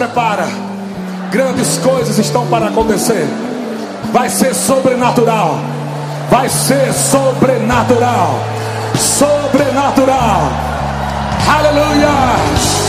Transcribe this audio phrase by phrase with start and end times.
[0.00, 0.48] prepara.
[1.30, 3.28] Grandes coisas estão para acontecer.
[4.12, 5.60] Vai ser sobrenatural.
[6.30, 8.40] Vai ser sobrenatural.
[8.96, 10.40] Sobrenatural.
[11.46, 12.79] Aleluia.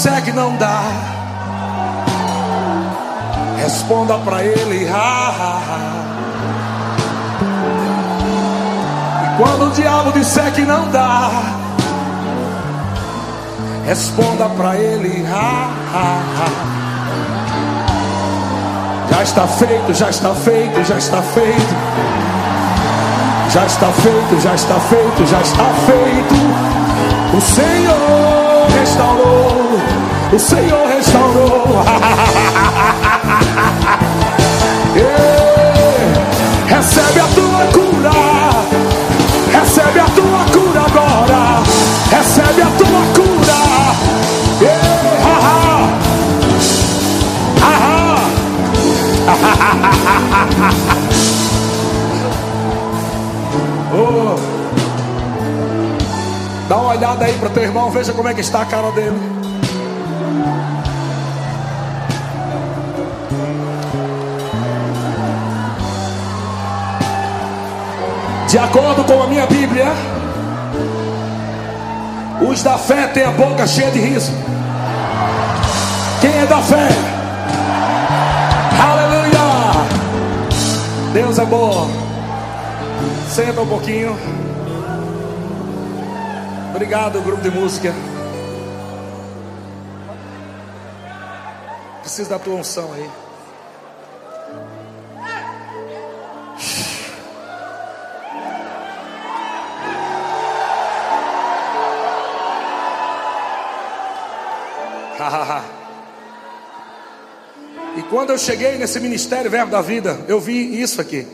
[0.00, 0.82] Que não dá,
[3.58, 4.88] responda para ele.
[4.88, 6.04] Ah, ah, ah.
[9.24, 11.30] E quando o diabo disser que não dá,
[13.84, 15.26] responda para ele.
[15.30, 16.80] Ah, ah, ah.
[19.10, 21.74] Já está feito, já está feito, já está feito.
[23.52, 26.34] Já está feito, já está feito, já está feito.
[27.36, 28.40] O Senhor
[28.78, 29.80] restaurou,
[30.32, 31.66] o Senhor restaurou.
[36.66, 38.10] Recebe a tua cura,
[39.52, 41.62] recebe a tua cura agora,
[42.10, 43.30] recebe a tua cura.
[53.92, 54.36] Oh.
[56.68, 59.39] Dá uma olhada aí para teu irmão, veja como é que está a cara dele.
[68.50, 69.86] De acordo com a minha Bíblia,
[72.40, 74.32] os da fé têm a boca cheia de riso.
[76.20, 76.88] Quem é da fé?
[78.82, 79.40] Aleluia!
[81.12, 81.88] Deus é bom.
[83.28, 84.18] Senta um pouquinho.
[86.70, 87.94] Obrigado, grupo de música.
[92.00, 93.08] Preciso da tua unção aí.
[108.10, 111.24] Quando eu cheguei nesse ministério Verbo da Vida, eu vi isso aqui.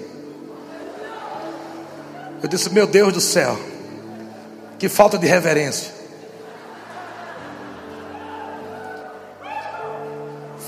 [2.42, 3.58] Eu disse, meu Deus do céu,
[4.78, 5.90] que falta de reverência.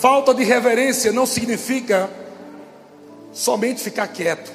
[0.01, 2.09] Falta de reverência não significa
[3.31, 4.51] somente ficar quieto.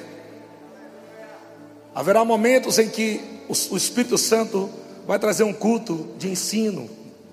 [1.94, 4.68] Haverá momentos em que o Espírito Santo
[5.06, 6.90] vai trazer um culto de ensino,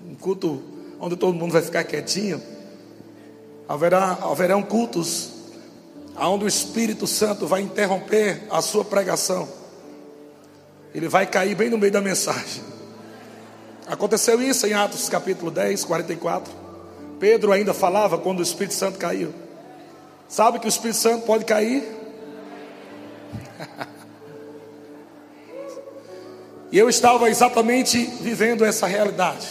[0.08, 0.62] um culto
[1.00, 2.40] onde todo mundo vai ficar quietinho.
[3.72, 5.30] Haverá, haverão cultos
[6.14, 9.48] onde o Espírito Santo vai interromper a sua pregação.
[10.94, 12.62] Ele vai cair bem no meio da mensagem.
[13.86, 16.52] Aconteceu isso em Atos capítulo 10, 44.
[17.18, 19.32] Pedro ainda falava quando o Espírito Santo caiu.
[20.28, 21.82] Sabe que o Espírito Santo pode cair?
[26.70, 29.48] e eu estava exatamente vivendo essa realidade.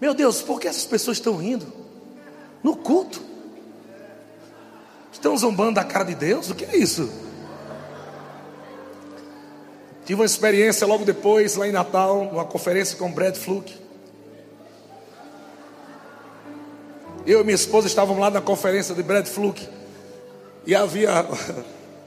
[0.00, 1.81] Meu Deus, por que essas pessoas estão rindo?
[2.62, 3.22] No culto?
[5.12, 6.50] Estão zombando da cara de Deus?
[6.50, 7.10] O que é isso?
[10.04, 13.80] Tive uma experiência logo depois, lá em Natal, uma conferência com Brad Fluke.
[17.24, 19.68] Eu e minha esposa estávamos lá na conferência de Brad Fluke.
[20.66, 21.24] E havia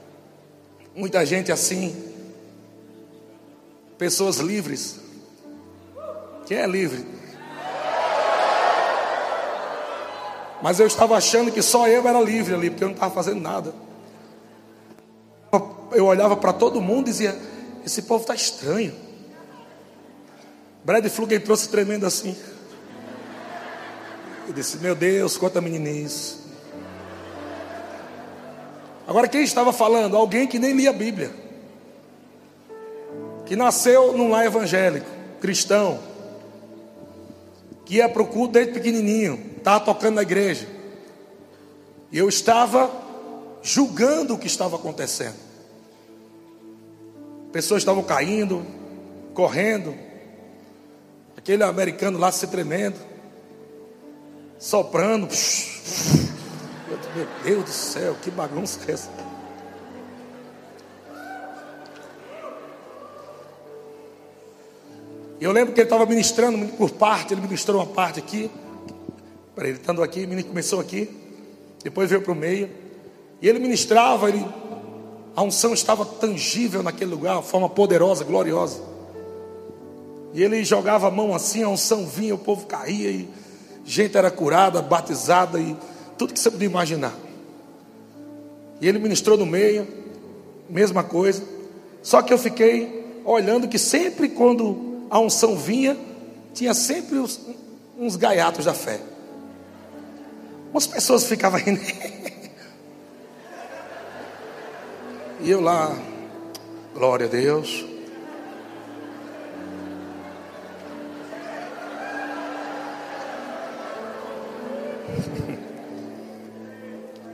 [0.94, 2.12] muita gente assim.
[3.96, 5.00] Pessoas livres.
[6.46, 7.15] Quem é livre?
[10.62, 13.40] Mas eu estava achando que só eu era livre ali, porque eu não estava fazendo
[13.40, 13.74] nada.
[15.92, 17.38] Eu olhava para todo mundo e dizia:
[17.84, 18.94] Esse povo está estranho.
[20.84, 22.36] Brad entrou se tremendo assim.
[24.46, 26.46] Eu disse: Meu Deus, quanta meninice.
[29.06, 30.16] Agora, quem estava falando?
[30.16, 31.30] Alguém que nem lia a Bíblia,
[33.44, 35.06] que nasceu num lar evangélico,
[35.40, 36.00] cristão,
[37.84, 40.68] que ia para o culto desde pequenininho, estava tocando na igreja.
[42.12, 42.88] E eu estava
[43.64, 45.34] julgando o que estava acontecendo.
[47.50, 48.64] Pessoas estavam caindo,
[49.34, 49.92] correndo.
[51.36, 52.96] Aquele americano lá se tremendo,
[54.56, 55.26] soprando.
[57.16, 59.10] Meu Deus do céu, que bagunça é essa?
[65.40, 68.48] Eu lembro que ele estava ministrando por parte, ele ministrou uma parte aqui.
[69.56, 71.08] Para ele estando aqui, começou aqui,
[71.82, 72.68] depois veio para o meio.
[73.40, 74.46] E ele ministrava, ele,
[75.34, 78.82] a unção estava tangível naquele lugar, de forma poderosa, gloriosa.
[80.34, 83.26] E ele jogava a mão assim, a unção vinha, o povo caía, e
[83.82, 85.74] gente era curada, batizada, e
[86.18, 87.14] tudo que você podia imaginar.
[88.78, 89.88] E ele ministrou no meio,
[90.68, 91.42] mesma coisa.
[92.02, 95.96] Só que eu fiquei olhando que sempre quando a unção vinha,
[96.52, 97.18] tinha sempre
[97.98, 99.15] uns gaiatos da fé.
[100.72, 101.80] Umas pessoas ficavam rindo.
[105.40, 105.96] e eu lá,
[106.94, 107.84] glória a Deus.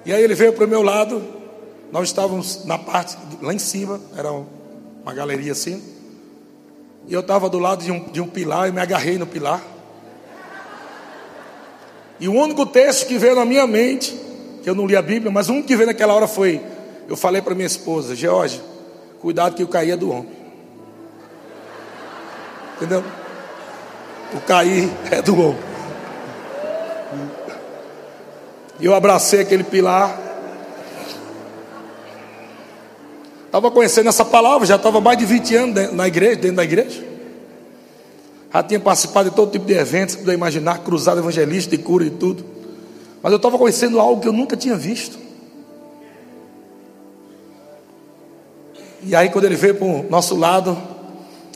[0.05, 1.23] E aí ele veio para o meu lado,
[1.93, 5.81] nós estávamos na parte lá em cima, era uma galeria assim.
[7.07, 9.63] E eu estava do lado de um, de um pilar e me agarrei no pilar.
[12.21, 14.17] E o único texto que veio na minha mente,
[14.63, 16.61] que eu não li a Bíblia, mas um que veio naquela hora foi:
[17.09, 18.61] eu falei para minha esposa, George,
[19.21, 20.31] cuidado que o cair é do homem.
[22.77, 23.05] Entendeu?
[24.35, 25.73] O cair é do homem.
[28.81, 30.19] E eu abracei aquele pilar.
[33.47, 37.12] Estava conhecendo essa palavra, já estava mais de 20 anos na igreja, dentro da igreja.
[38.53, 42.11] Já tinha participado de todo tipo de eventos, puder imaginar, cruzado evangelista, de cura e
[42.11, 42.45] tudo.
[43.23, 45.19] Mas eu estava conhecendo algo que eu nunca tinha visto.
[49.05, 50.77] E aí quando ele veio para o nosso lado,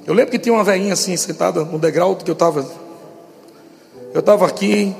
[0.07, 2.67] eu lembro que tinha uma velhinha assim, sentada no degrau que eu estava.
[4.15, 4.95] Eu estava aqui,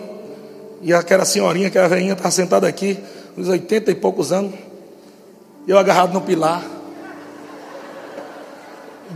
[0.83, 2.99] e aquela senhorinha, aquela velhinha, estava sentada aqui,
[3.37, 4.53] uns 80 e poucos anos.
[5.67, 6.76] Eu agarrado no pilar.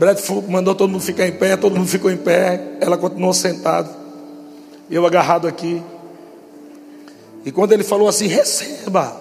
[0.01, 2.59] Brad Fulk mandou todo mundo ficar em pé, todo mundo ficou em pé.
[2.81, 3.91] Ela continuou sentada.
[4.91, 5.83] Eu agarrado aqui.
[7.45, 9.21] E quando ele falou assim, receba.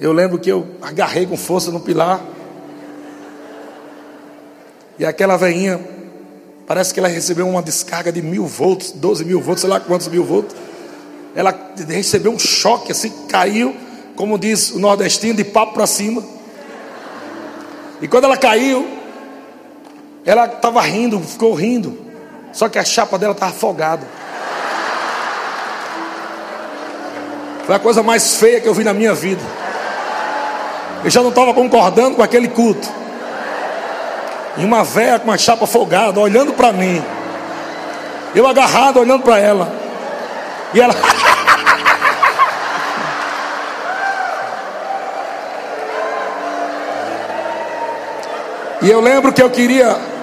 [0.00, 2.24] Eu lembro que eu agarrei com força no pilar.
[4.98, 5.78] E aquela veinha,
[6.66, 10.08] parece que ela recebeu uma descarga de mil volts, 12 mil volts, sei lá quantos
[10.08, 10.56] mil volts
[11.34, 11.54] ela
[11.86, 13.76] recebeu um choque, assim, caiu,
[14.16, 16.24] como diz o nordestino, de papo para cima.
[18.00, 18.97] E quando ela caiu,
[20.28, 21.98] ela estava rindo, ficou rindo.
[22.52, 24.06] Só que a chapa dela estava afogada.
[27.64, 29.40] Foi a coisa mais feia que eu vi na minha vida.
[31.02, 32.86] Eu já não estava concordando com aquele culto.
[34.58, 37.02] E uma velha com uma chapa afogada, olhando para mim.
[38.34, 39.72] Eu agarrado, olhando para ela.
[40.74, 40.94] E ela.
[48.80, 50.17] E eu lembro que eu queria.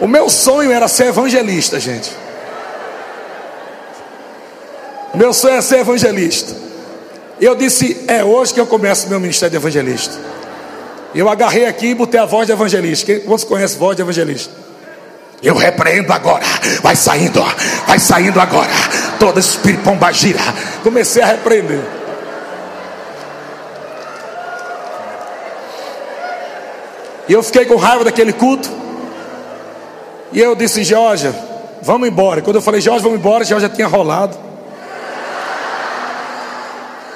[0.00, 2.10] O meu sonho era ser evangelista, gente.
[5.14, 6.54] Meu sonho é ser evangelista.
[7.40, 10.14] Eu disse: é hoje que eu começo meu ministério de evangelista.
[11.14, 13.06] Eu agarrei aqui e botei a voz de evangelista.
[13.06, 14.52] Quem você conhece voz de evangelista?
[15.42, 16.44] Eu repreendo agora.
[16.82, 17.40] Vai saindo,
[17.86, 18.70] vai saindo agora.
[19.18, 20.40] Todo espírito pombagira.
[20.82, 21.80] Comecei a repreender.
[27.28, 28.83] E eu fiquei com raiva daquele culto.
[30.32, 31.32] E eu disse, Jorge,
[31.82, 32.42] vamos embora.
[32.42, 34.36] Quando eu falei, Jorge, vamos embora, já tinha rolado.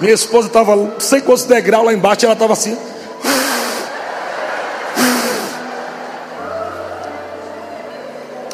[0.00, 2.77] Minha esposa estava sem quantos degrau lá embaixo, ela estava assim.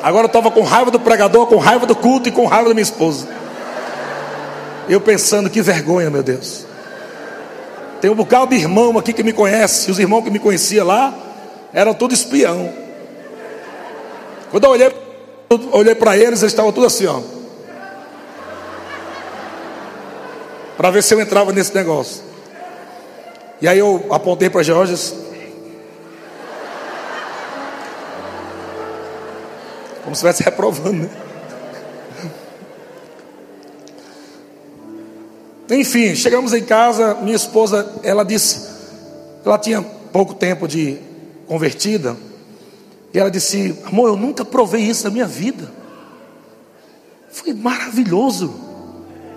[0.02, 2.74] Agora eu estava com raiva do pregador, com raiva do culto e com raiva da
[2.74, 3.26] minha esposa.
[4.86, 6.66] Eu pensando, que vergonha, meu Deus.
[8.02, 11.14] Tem um bocado de irmão aqui que me conhece, os irmãos que me conheciam lá,
[11.72, 12.83] eram tudo espião.
[14.54, 14.92] Quando eu olhei,
[15.72, 17.20] olhei para eles, eles estavam tudo assim, ó.
[20.76, 22.22] Para ver se eu entrava nesse negócio.
[23.60, 24.94] E aí eu apontei para Jorge.
[30.04, 31.10] Como se estivesse reprovando, né?
[35.68, 38.68] Enfim, chegamos em casa, minha esposa, ela disse,
[39.44, 39.82] ela tinha
[40.12, 40.96] pouco tempo de
[41.48, 42.16] convertida,
[43.14, 45.70] e ela disse: Amor, eu nunca provei isso na minha vida.
[47.30, 48.52] Foi maravilhoso.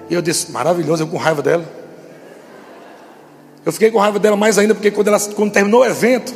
[0.09, 1.63] E eu disse: Maravilhoso, eu com raiva dela.
[3.63, 6.33] Eu fiquei com raiva dela mais ainda, porque quando, ela, quando terminou o evento,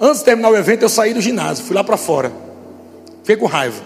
[0.00, 2.32] antes de terminar o evento, eu saí do ginásio, fui lá para fora.
[3.18, 3.82] Fiquei com raiva.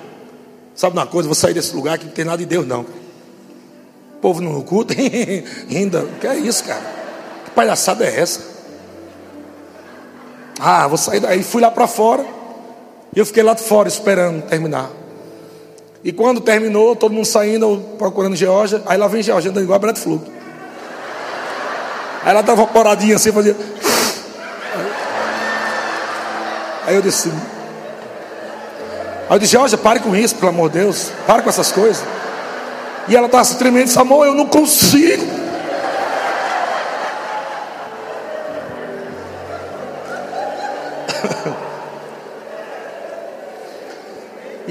[0.74, 1.28] Sabe uma coisa?
[1.28, 2.82] Vou sair desse lugar que não tem nada de Deus, não.
[2.82, 4.94] O povo no culto,
[5.68, 6.06] ainda.
[6.20, 6.84] Que é isso, cara?
[7.44, 8.40] Que palhaçada é essa?
[10.60, 11.42] Ah, vou sair daí.
[11.42, 12.41] Fui lá para fora.
[13.14, 14.90] E eu fiquei lá fora esperando terminar.
[16.02, 18.82] E quando terminou, todo mundo saindo, procurando Georgia.
[18.86, 20.24] Aí lá vem Georgia andando igual a Brad Flug.
[22.24, 23.56] Aí ela dava uma poradinha assim, fazia.
[26.86, 27.28] Aí eu disse.
[29.28, 31.10] Aí eu disse, Georgia, pare com isso, pelo amor de Deus.
[31.26, 32.02] Pare com essas coisas.
[33.08, 35.41] E ela estava se tremendo e disse, amor, eu não consigo.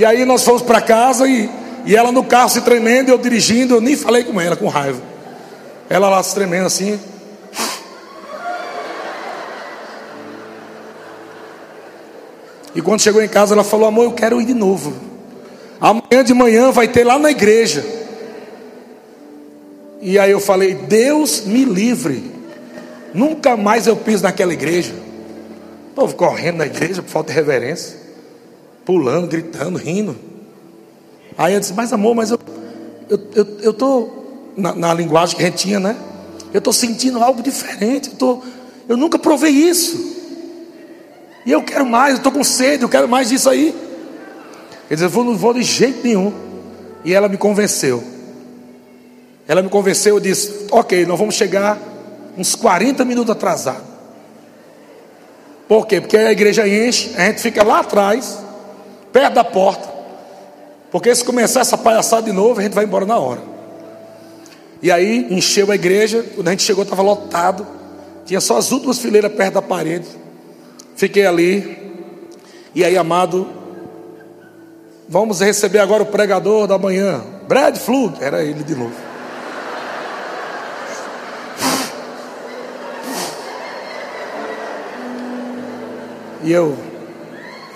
[0.01, 1.47] E aí nós fomos para casa e,
[1.85, 4.99] e ela no carro se tremendo, eu dirigindo, eu nem falei com ela, com raiva.
[5.87, 6.99] Ela lá se tremendo assim.
[12.73, 14.91] E quando chegou em casa, ela falou: Amor, eu quero ir de novo.
[15.79, 17.85] Amanhã de manhã vai ter lá na igreja.
[20.01, 22.31] E aí eu falei: Deus me livre.
[23.13, 24.95] Nunca mais eu piso naquela igreja.
[25.91, 28.00] O povo correndo na igreja por falta de reverência
[28.85, 30.15] pulando, gritando, rindo.
[31.37, 32.39] Aí eu disse, mas amor, mas eu
[33.11, 34.09] eu, eu, eu tô
[34.55, 35.97] na, na, linguagem que a gente tinha, né?
[36.53, 38.09] Eu estou sentindo algo diferente.
[38.09, 38.41] Eu, tô,
[38.87, 40.15] eu nunca provei isso.
[41.45, 43.67] E eu quero mais, eu estou com sede, eu quero mais disso aí.
[43.67, 43.75] Ele
[44.89, 46.31] disse, eu vou, não vou de jeito nenhum.
[47.03, 48.01] E ela me convenceu.
[49.45, 51.77] Ela me convenceu, eu disse, ok, nós vamos chegar
[52.37, 53.83] uns 40 minutos atrasado.
[55.67, 55.99] Por quê?
[55.99, 58.37] Porque a igreja enche, a gente fica lá atrás
[59.11, 59.89] perto da porta.
[60.91, 63.41] Porque se começar essa palhaçada de novo, a gente vai embora na hora.
[64.81, 67.65] E aí encheu a igreja, quando a gente chegou estava lotado.
[68.25, 70.07] Tinha só as últimas fileiras perto da parede.
[70.95, 71.77] Fiquei ali.
[72.73, 73.47] E aí, amado,
[75.07, 77.23] vamos receber agora o pregador da manhã.
[77.47, 78.95] Brad Flug, era ele de novo.
[86.43, 86.75] E eu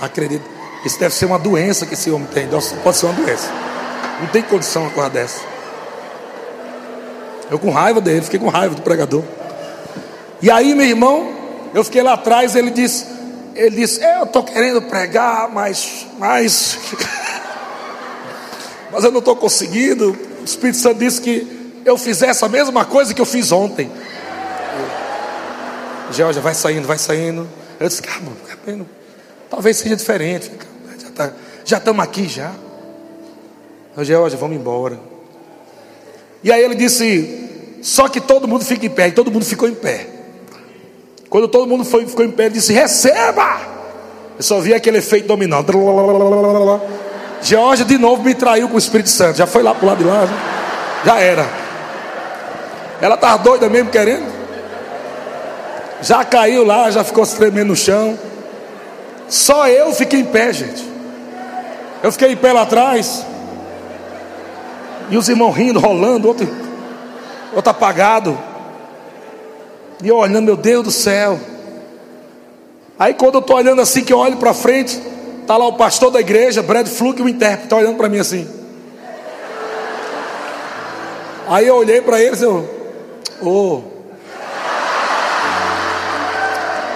[0.02, 0.55] acredito.
[0.86, 2.48] Isso deve ser uma doença que esse homem tem.
[2.48, 3.52] Pode ser uma doença.
[4.22, 5.42] Não tem condição uma coisa dessa.
[7.50, 9.24] Eu com raiva dele, fiquei com raiva do pregador.
[10.42, 11.34] E aí, meu irmão,
[11.74, 13.06] eu fiquei lá atrás, ele disse,
[13.56, 16.78] ele disse, eu estou querendo pregar, mas, mas,
[18.92, 20.16] mas eu não estou conseguindo.
[20.42, 23.92] O Espírito Santo disse que eu fizesse a mesma coisa que eu fiz ontem.
[26.12, 27.50] Georgia, vai saindo, vai saindo.
[27.80, 28.32] Eu disse, calma,
[29.50, 30.52] talvez seja diferente
[31.16, 31.32] tá,
[31.64, 32.52] já estamos aqui já.
[34.04, 35.00] Georgia, vamos embora.
[36.44, 39.68] E aí ele disse: só que todo mundo fica em pé, e todo mundo ficou
[39.70, 40.08] em pé.
[41.30, 43.62] Quando todo mundo foi, ficou em pé, ele disse: receba!
[44.38, 45.64] Eu só vi aquele efeito dominó.
[47.42, 49.38] Georgia de novo me traiu com o Espírito Santo.
[49.38, 50.28] Já foi lá para o lado de lá.
[51.06, 51.48] Já era.
[53.00, 54.26] Ela estava doida mesmo querendo.
[56.02, 58.18] Já caiu lá, já ficou tremendo no chão.
[59.28, 60.95] Só eu fiquei em pé, gente.
[62.04, 63.26] Eu fiquei em pé lá atrás.
[65.10, 66.48] E os irmãos rindo, rolando, outro,
[67.54, 68.38] outro apagado.
[70.04, 71.40] E eu olhando, meu Deus do céu.
[72.98, 75.02] Aí quando eu estou olhando assim, que eu olho para frente,
[75.42, 78.48] está lá o pastor da igreja, Brad Fluke, o intérprete, está olhando para mim assim.
[81.48, 82.68] Aí eu olhei para eles, eu,
[83.42, 83.82] oh,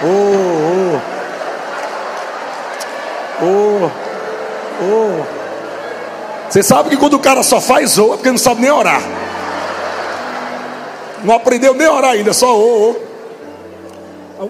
[0.02, 1.00] oh,
[3.42, 4.10] oh.
[4.82, 5.40] Oh.
[6.50, 9.00] Você sabe que quando o cara só faz ou é porque não sabe nem orar.
[11.22, 13.00] Não aprendeu nem orar ainda, só ou.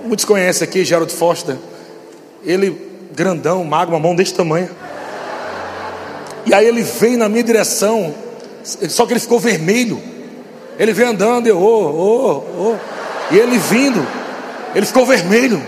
[0.04, 1.58] Muitos conhecem aqui Gerald Foster.
[2.42, 2.74] Ele,
[3.14, 4.70] grandão, magro, uma mão desse tamanho.
[6.46, 8.14] E aí ele veio na minha direção,
[8.64, 10.00] só que ele ficou vermelho.
[10.78, 12.76] Ele veio andando, eu, oh, oh.
[13.30, 14.06] E ele vindo,
[14.74, 15.62] ele ficou vermelho.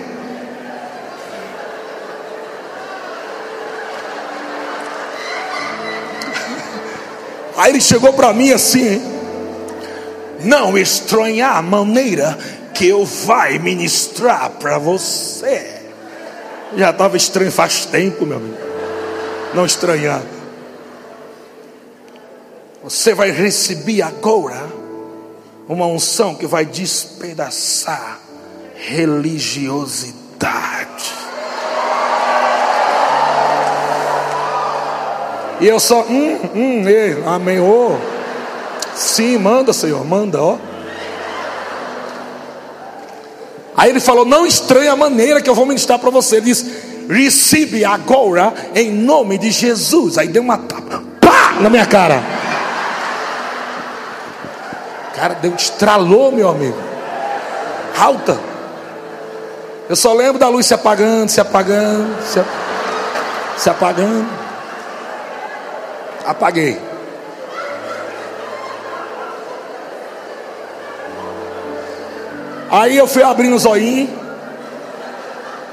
[7.62, 9.00] Aí ele chegou para mim assim:
[10.40, 12.36] Não estranhar a maneira
[12.74, 15.80] que eu vai ministrar para você.
[16.76, 18.56] Já estava estranho faz tempo, meu amigo.
[19.54, 20.20] Não estranhar.
[22.82, 24.68] Você vai receber agora
[25.68, 28.18] uma unção que vai despedaçar
[28.74, 31.21] religiosidade.
[35.62, 37.60] E eu só, hum, hum, ei, amém.
[37.60, 37.96] Oh.
[38.96, 40.58] Sim, manda, Senhor, manda, ó.
[43.76, 46.38] Aí ele falou: Não estranhe a maneira que eu vou ministrar para você.
[46.38, 50.18] Ele disse: Recebe agora em nome de Jesus.
[50.18, 52.20] Aí deu uma tapa, pá, na minha cara.
[55.14, 56.76] Cara, deu, estralou, meu amigo.
[57.96, 58.36] Alta.
[59.88, 62.20] Eu só lembro da luz se apagando, se apagando.
[62.24, 62.62] Se apagando.
[63.56, 64.41] Se apagando.
[66.26, 66.78] Apaguei.
[72.70, 74.08] Aí eu fui abrindo os olhinhos.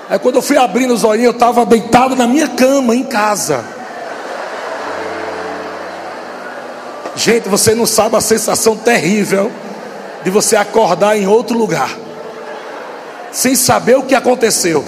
[0.10, 3.64] Aí quando eu fui abrindo os olhinhos, eu estava deitado na minha cama em casa.
[7.16, 9.52] Gente, você não sabe a sensação terrível
[10.24, 11.96] de você acordar em outro lugar,
[13.32, 14.84] sem saber o que aconteceu.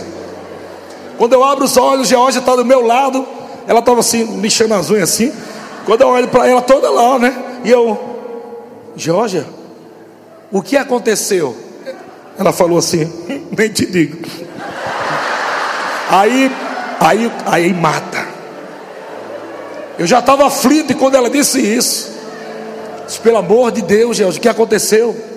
[1.17, 3.27] Quando eu abro os olhos, Georgia está do meu lado,
[3.67, 5.31] ela estava assim, mexendo as unhas assim.
[5.85, 7.61] Quando eu olho para ela, toda lá, né?
[7.63, 7.99] E eu,
[8.95, 9.45] Georgia,
[10.51, 11.55] o que aconteceu?
[12.37, 13.11] Ela falou assim,
[13.57, 14.17] nem te digo.
[16.09, 16.51] Aí,
[16.99, 18.27] aí, aí mata.
[19.97, 22.11] Eu já estava aflito quando ela disse isso,
[23.05, 25.31] disse, pelo amor de Deus, Georgia, o que aconteceu?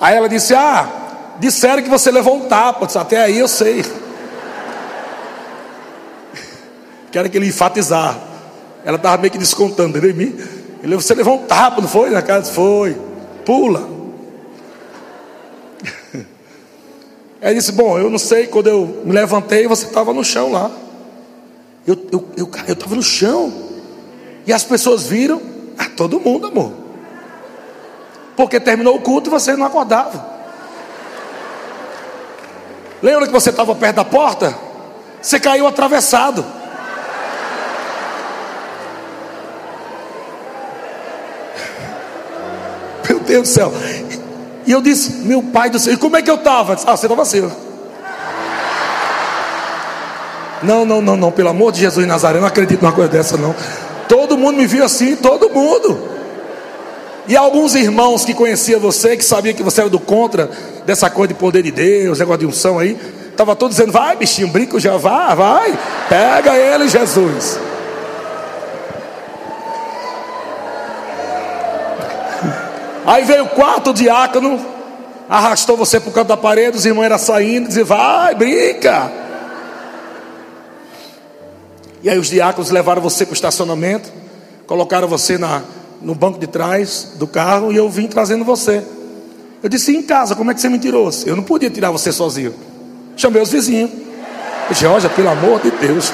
[0.00, 0.88] Aí ela disse: Ah,
[1.38, 2.86] disseram que você levou um tapa.
[2.86, 3.84] Disse, Até aí eu sei.
[7.16, 8.14] Quero que ele enfatizar.
[8.84, 10.10] Ela estava meio que descontando, entendeu?
[10.10, 10.38] Em mim.
[10.82, 12.10] Ele, você levou um tapa, não foi?
[12.10, 12.94] Na casa, foi.
[13.42, 13.88] Pula.
[17.40, 18.48] Ela disse: Bom, eu não sei.
[18.48, 20.70] Quando eu me levantei, você estava no chão lá.
[21.86, 23.50] Eu estava eu, eu, eu no chão.
[24.46, 25.40] E as pessoas viram.
[25.78, 26.70] Ah, todo mundo, amor.
[28.36, 30.22] Porque terminou o culto e você não acordava.
[33.00, 34.54] Lembra que você estava perto da porta?
[35.22, 36.44] Você caiu atravessado.
[43.26, 43.72] Deus do céu.
[44.66, 46.74] E eu disse, meu pai do céu, e como é que eu estava?
[46.86, 47.48] Ah, você estava assim.
[50.62, 53.36] Não, não, não, não, pelo amor de Jesus Nazaré, eu não acredito numa coisa dessa,
[53.36, 53.54] não.
[54.08, 56.16] Todo mundo me viu assim, todo mundo.
[57.28, 60.48] E alguns irmãos que conheciam você, que sabiam que você era do contra
[60.84, 62.96] dessa coisa de poder de Deus, negócio de unção aí,
[63.30, 67.58] estava todos dizendo: vai, bichinho, brinca já, vai, vai, pega ele, Jesus.
[73.06, 74.60] Aí veio o quarto diácono,
[75.28, 79.12] arrastou você para o canto da parede, os irmãos eram saindo, dizia: vai, brinca.
[82.02, 84.12] E aí os diáconos levaram você para o estacionamento,
[84.66, 85.62] colocaram você na,
[86.02, 88.82] no banco de trás do carro e eu vim trazendo você.
[89.62, 91.08] Eu disse: em casa, como é que você me tirou?
[91.24, 92.54] Eu não podia tirar você sozinho.
[93.16, 93.90] Chamei os vizinhos.
[94.72, 96.12] Georgia, pelo amor de Deus.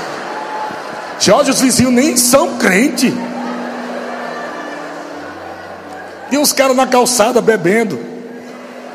[1.18, 3.14] Georgia, os vizinhos nem são crente.
[6.33, 8.01] Tinha uns caras na calçada bebendo.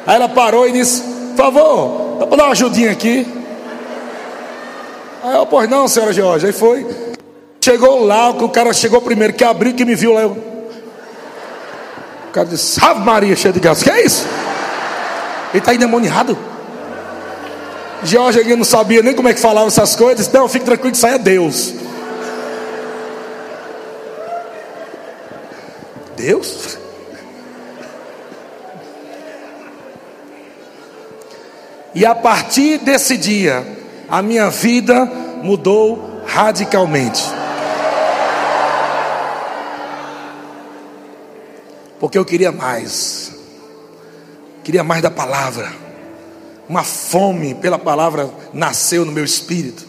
[0.07, 3.27] Aí ela parou e disse: Por favor, dá para dar uma ajudinha aqui?
[5.23, 6.49] Aí eu, pois não, senhora Georgia.
[6.49, 6.87] Aí foi.
[7.63, 10.21] Chegou lá, o cara chegou primeiro, que abriu, que me viu lá.
[10.21, 10.31] Eu...
[12.27, 13.83] O cara disse: Ave Maria, cheia de graça.
[13.83, 14.25] Que é isso?
[15.51, 16.35] Ele está endemoniado.
[18.03, 20.27] Georgia não sabia nem como é que falava essas coisas.
[20.31, 21.75] Não, fique tranquilo que isso aí é Deus.
[26.15, 26.86] Deus?
[31.97, 33.65] E a partir desse dia,
[34.07, 35.03] a minha vida
[35.41, 37.23] mudou radicalmente.
[41.99, 43.31] Porque eu queria mais.
[44.63, 45.73] Queria mais da palavra.
[46.69, 49.83] Uma fome pela palavra nasceu no meu espírito.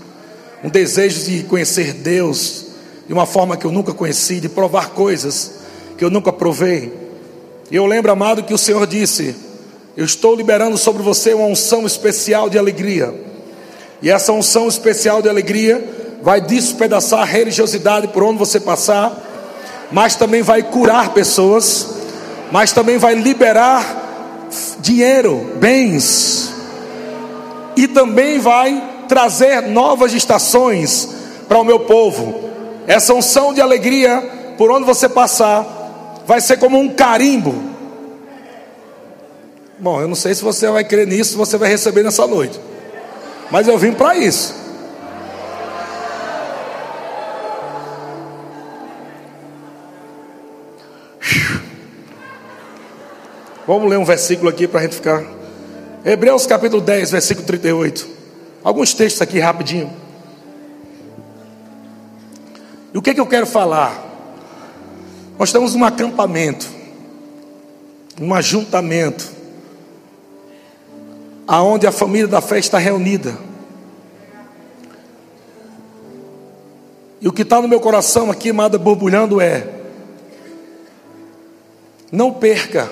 [0.65, 2.69] Um desejo de conhecer Deus
[3.07, 5.57] de uma forma que eu nunca conheci, de provar coisas
[5.99, 6.91] que eu nunca provei.
[7.71, 9.37] E eu lembro, amado, que o Senhor disse:
[9.99, 13.13] eu estou liberando sobre você uma unção especial de alegria.
[14.01, 19.13] E essa unção especial de alegria vai despedaçar a religiosidade por onde você passar,
[19.91, 21.97] mas também vai curar pessoas,
[22.53, 24.47] mas também vai liberar
[24.79, 26.55] dinheiro, bens,
[27.77, 31.09] e também vai trazer novas estações
[31.49, 32.49] para o meu povo.
[32.87, 37.68] Essa unção de alegria, por onde você passar, vai ser como um carimbo
[39.81, 42.59] Bom, eu não sei se você vai crer nisso, se você vai receber nessa noite.
[43.49, 44.53] Mas eu vim para isso.
[53.65, 55.25] Vamos ler um versículo aqui para a gente ficar.
[56.05, 58.09] Hebreus capítulo 10, versículo 38.
[58.65, 59.93] Alguns textos aqui rapidinho.
[62.93, 64.07] E o que, que eu quero falar?
[65.39, 66.67] Nós estamos num acampamento,
[68.21, 69.38] um ajuntamento
[71.49, 73.39] aonde a família da fé está reunida.
[77.23, 79.67] E o que está no meu coração aqui, amada, borbulhando é:
[82.13, 82.91] não perca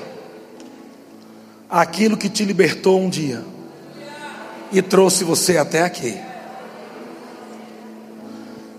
[1.69, 3.45] aquilo que te libertou um dia.
[4.73, 6.19] e trouxe você até aqui.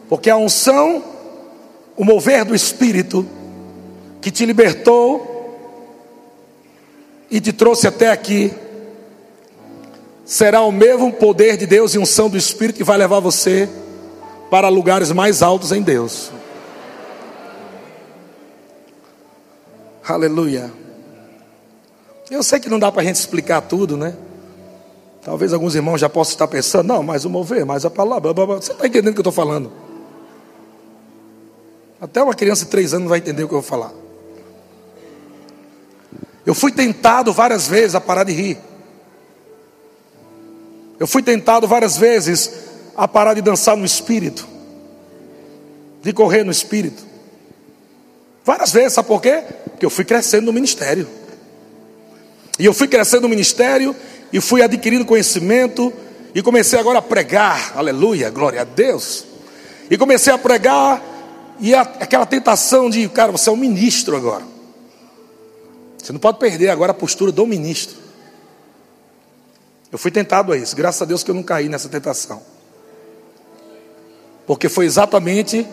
[0.09, 1.03] Porque a unção,
[1.95, 3.25] o mover do Espírito,
[4.19, 5.35] que te libertou
[7.29, 8.53] e te trouxe até aqui,
[10.27, 13.69] será o mesmo poder de Deus e unção do Espírito que vai levar você
[14.51, 16.31] para lugares mais altos em Deus.
[20.05, 20.71] Aleluia.
[22.29, 24.15] Eu sei que não dá para a gente explicar tudo, né?
[25.21, 28.45] Talvez alguns irmãos já possam estar pensando, não, mas o mover, mas a palavra, blá,
[28.45, 29.71] blá, você está entendendo o que eu estou falando?
[32.01, 33.93] Até uma criança de três anos vai entender o que eu vou falar.
[36.45, 38.57] Eu fui tentado várias vezes a parar de rir.
[40.99, 42.51] Eu fui tentado várias vezes
[42.95, 44.47] a parar de dançar no espírito,
[46.01, 47.05] de correr no espírito.
[48.43, 49.43] Várias vezes, sabe por quê?
[49.71, 51.07] Porque eu fui crescendo no ministério.
[52.57, 53.95] E eu fui crescendo no ministério
[54.33, 55.93] e fui adquirindo conhecimento
[56.33, 59.25] e comecei agora a pregar, aleluia, glória a Deus.
[59.89, 61.03] E comecei a pregar
[61.59, 64.43] e a, aquela tentação de, cara, você é um ministro agora.
[65.97, 68.06] Você não pode perder agora a postura do ministro.
[69.97, 72.39] Eu fui tentado a isso, graças a Deus que eu não caí nessa tentação.
[74.45, 75.67] Porque foi exatamente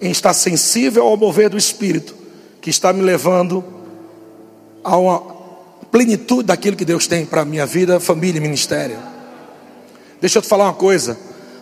[0.00, 2.14] em estar sensível ao mover do Espírito
[2.60, 3.64] que está me levando
[4.84, 5.18] a uma
[5.90, 9.00] plenitude daquilo que Deus tem para a minha vida, família e ministério.
[10.20, 11.18] Deixa eu te falar uma coisa: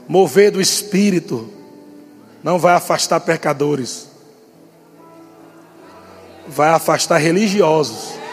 [0.07, 1.49] mover do Espírito
[2.43, 4.09] não vai afastar pecadores
[6.47, 8.24] vai afastar religiosos.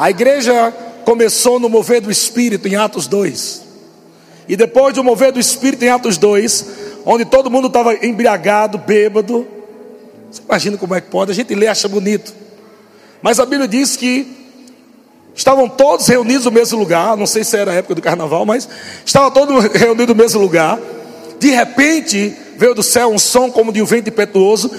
[0.00, 0.72] A igreja
[1.04, 3.62] começou no mover do Espírito em Atos 2.
[4.48, 6.66] E depois do mover do Espírito em Atos 2,
[7.04, 9.46] onde todo mundo estava embriagado, bêbado.
[10.30, 11.32] Você imagina como é que pode?
[11.32, 12.32] A gente lê acha bonito.
[13.20, 14.26] Mas a Bíblia diz que
[15.34, 17.14] estavam todos reunidos no mesmo lugar.
[17.14, 18.66] Não sei se era a época do carnaval, mas
[19.04, 20.78] estavam todos reunidos no mesmo lugar.
[21.38, 24.70] De repente, veio do céu um som como de um vento impetuoso,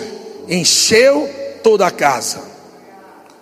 [0.50, 1.30] encheu
[1.62, 2.51] toda a casa.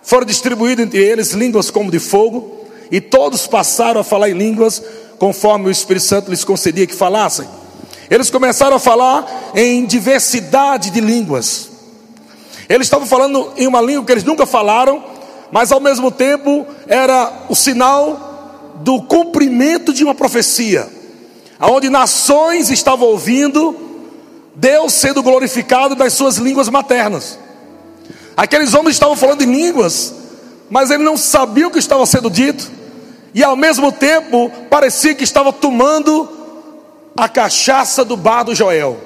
[0.02, 2.58] Foram distribuídos entre eles línguas como de fogo,
[2.90, 4.82] e todos passaram a falar em línguas,
[5.18, 7.46] conforme o Espírito Santo lhes concedia que falassem.
[8.10, 11.68] Eles começaram a falar em diversidade de línguas.
[12.68, 15.04] Eles estavam falando em uma língua que eles nunca falaram,
[15.52, 20.88] mas ao mesmo tempo era o sinal do cumprimento de uma profecia,
[21.58, 23.76] aonde nações estavam ouvindo
[24.54, 27.38] Deus sendo glorificado nas suas línguas maternas.
[28.40, 30.14] Aqueles homens estavam falando em línguas,
[30.70, 32.70] mas ele não sabia o que estava sendo dito,
[33.34, 36.26] e ao mesmo tempo parecia que estava tomando
[37.14, 38.96] a cachaça do bar do Joel.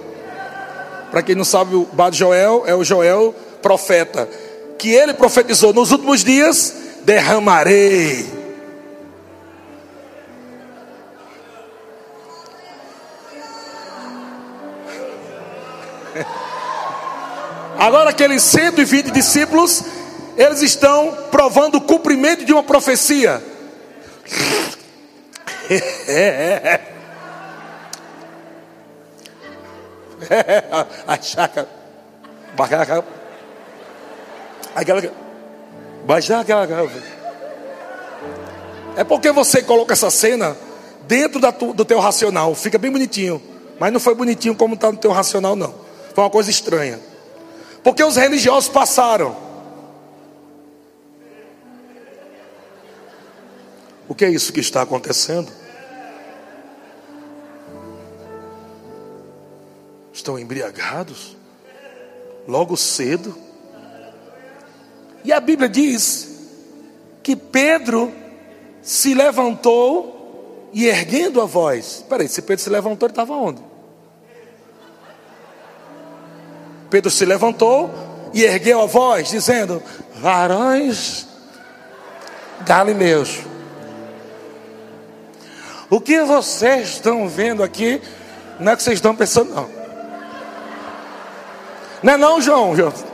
[1.10, 4.28] Para quem não sabe, o bar do Joel é o Joel profeta,
[4.78, 5.72] que ele profetizou.
[5.72, 6.72] Nos últimos dias:
[7.04, 8.43] derramarei
[17.78, 19.82] Agora, aqueles 120 discípulos,
[20.36, 23.42] eles estão provando o cumprimento de uma profecia.
[31.06, 31.68] A chácara.
[32.56, 33.04] Baixar aquela.
[38.96, 40.56] É porque você coloca essa cena
[41.06, 41.40] dentro
[41.72, 42.54] do teu racional.
[42.54, 43.42] Fica bem bonitinho.
[43.78, 45.74] Mas não foi bonitinho como está no teu racional, não.
[46.14, 47.00] Foi uma coisa estranha.
[47.84, 49.36] Porque os religiosos passaram.
[54.08, 55.52] O que é isso que está acontecendo?
[60.12, 61.36] Estão embriagados?
[62.48, 63.36] Logo cedo?
[65.22, 66.30] E a Bíblia diz
[67.22, 68.12] que Pedro
[68.82, 72.04] se levantou e erguendo a voz.
[72.08, 73.73] Peraí, se Pedro se levantou, ele estava onde?
[76.94, 77.92] Pedro se levantou
[78.32, 79.82] e ergueu a voz, dizendo:
[80.14, 81.26] Varões
[82.64, 83.40] galileus,
[85.90, 88.00] o que vocês estão vendo aqui,
[88.60, 89.68] não é que vocês estão pensando, não.
[92.00, 92.76] Não é não, João?
[92.76, 92.92] João.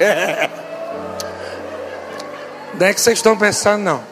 [0.00, 0.48] É.
[2.74, 4.02] Não é que vocês estão pensando, não.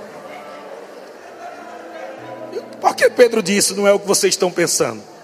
[2.79, 5.18] Por que Pedro disse não é o que vocês estão pensando?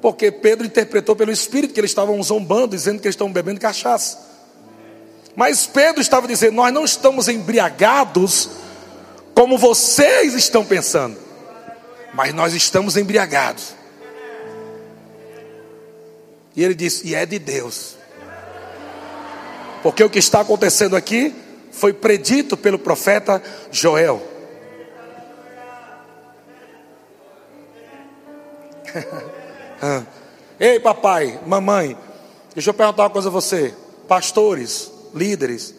[0.00, 4.18] Porque Pedro interpretou pelo Espírito que eles estavam zombando, dizendo que eles estão bebendo cachaça.
[5.34, 8.50] Mas Pedro estava dizendo: Nós não estamos embriagados
[9.34, 11.16] como vocês estão pensando,
[12.14, 13.74] mas nós estamos embriagados.
[16.54, 17.96] E ele disse: E é de Deus.
[19.82, 21.34] Porque o que está acontecendo aqui
[21.70, 24.20] foi predito pelo profeta Joel.
[29.80, 30.02] Ah.
[30.58, 31.96] Ei, papai, mamãe,
[32.52, 33.74] deixa eu perguntar uma coisa a você.
[34.08, 35.74] Pastores, líderes,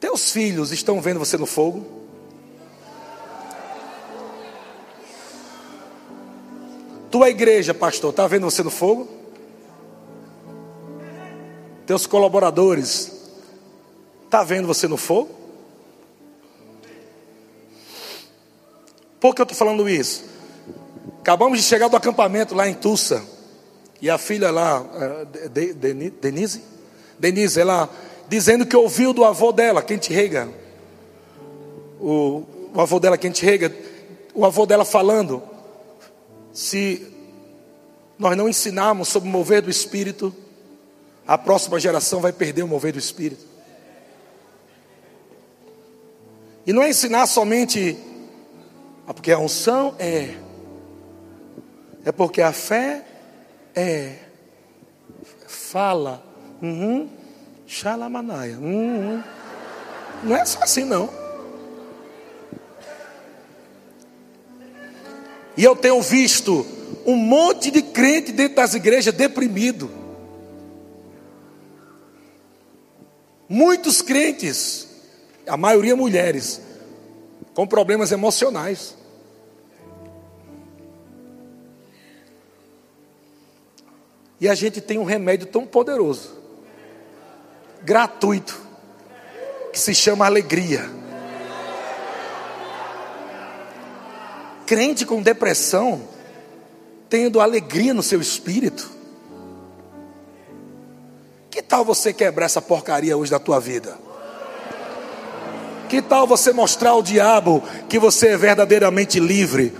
[0.00, 1.98] teus filhos estão vendo você no fogo?
[7.10, 9.08] Tua igreja, pastor, está vendo você no fogo?
[11.86, 13.12] Teus colaboradores,
[14.24, 15.30] está vendo você no fogo?
[19.20, 20.24] Por que eu estou falando isso?
[21.28, 23.22] Acabamos de chegar do acampamento lá em Tulsa.
[24.00, 26.62] E a filha lá, eh, Denise,
[27.18, 27.90] Denise, ela
[28.30, 30.48] dizendo que ouviu do avô dela, Kent Reagan,
[32.00, 33.70] o, o avô dela, Kent Reagan,
[34.32, 35.42] o avô dela falando,
[36.50, 37.06] se
[38.18, 40.34] nós não ensinarmos sobre o mover do Espírito,
[41.26, 43.44] a próxima geração vai perder o mover do Espírito.
[46.66, 47.98] E não é ensinar somente,
[49.06, 50.34] ah, porque a unção é,
[52.04, 53.04] é porque a fé
[53.74, 54.16] é,
[55.46, 56.22] fala,
[56.62, 57.08] uhum,
[57.66, 59.22] xalamanaia, uhum.
[60.22, 61.08] não é só assim não.
[65.56, 66.64] E eu tenho visto
[67.04, 69.90] um monte de crente dentro das igrejas deprimido.
[73.48, 74.86] Muitos crentes,
[75.46, 76.60] a maioria mulheres,
[77.54, 78.97] com problemas emocionais.
[84.40, 86.36] E a gente tem um remédio tão poderoso,
[87.82, 88.60] gratuito,
[89.72, 90.88] que se chama alegria.
[94.64, 96.02] Crente com depressão,
[97.08, 98.88] tendo alegria no seu espírito.
[101.50, 103.98] Que tal você quebrar essa porcaria hoje da tua vida?
[105.88, 109.74] Que tal você mostrar ao diabo que você é verdadeiramente livre?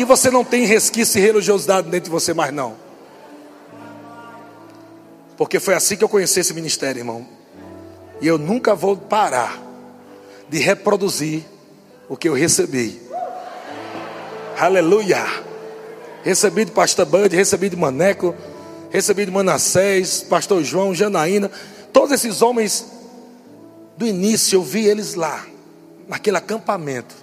[0.00, 2.74] Que você não tem resquício e religiosidade dentro de você mais não.
[5.36, 7.26] Porque foi assim que eu conheci esse ministério, irmão.
[8.18, 9.60] E eu nunca vou parar
[10.48, 11.44] de reproduzir
[12.08, 12.98] o que eu recebi.
[14.58, 15.22] Aleluia.
[16.24, 18.34] Recebi de pastor Bud, recebi de Maneco,
[18.88, 21.50] recebi de Manassés, pastor João, Janaína,
[21.92, 22.86] todos esses homens
[23.98, 25.44] do início, eu vi eles lá,
[26.08, 27.19] naquele acampamento.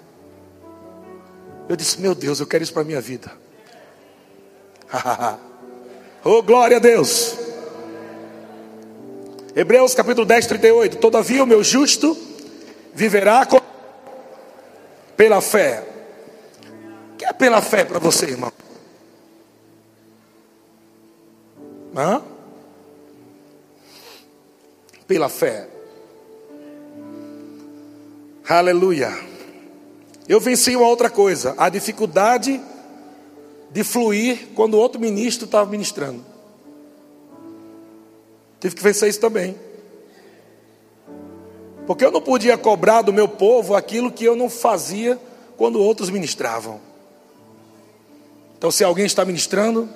[1.70, 3.32] Eu disse: Meu Deus, eu quero isso para minha vida.
[6.24, 7.36] oh, glória a Deus.
[9.56, 10.98] Hebreus capítulo 10, 38.
[10.98, 12.16] Todavia o meu justo
[12.94, 13.60] viverá com...
[15.16, 15.84] pela fé.
[17.14, 18.52] O que é pela fé para você, irmão?
[21.96, 22.22] Hã?
[25.08, 25.68] Pela fé.
[28.48, 29.12] Aleluia.
[30.28, 32.62] Eu venci uma outra coisa, a dificuldade
[33.72, 36.24] de fluir quando outro ministro estava ministrando.
[38.60, 39.56] Tive que vencer isso também.
[41.86, 45.18] Porque eu não podia cobrar do meu povo aquilo que eu não fazia
[45.56, 46.82] quando outros ministravam.
[48.58, 49.88] Então, se alguém está ministrando,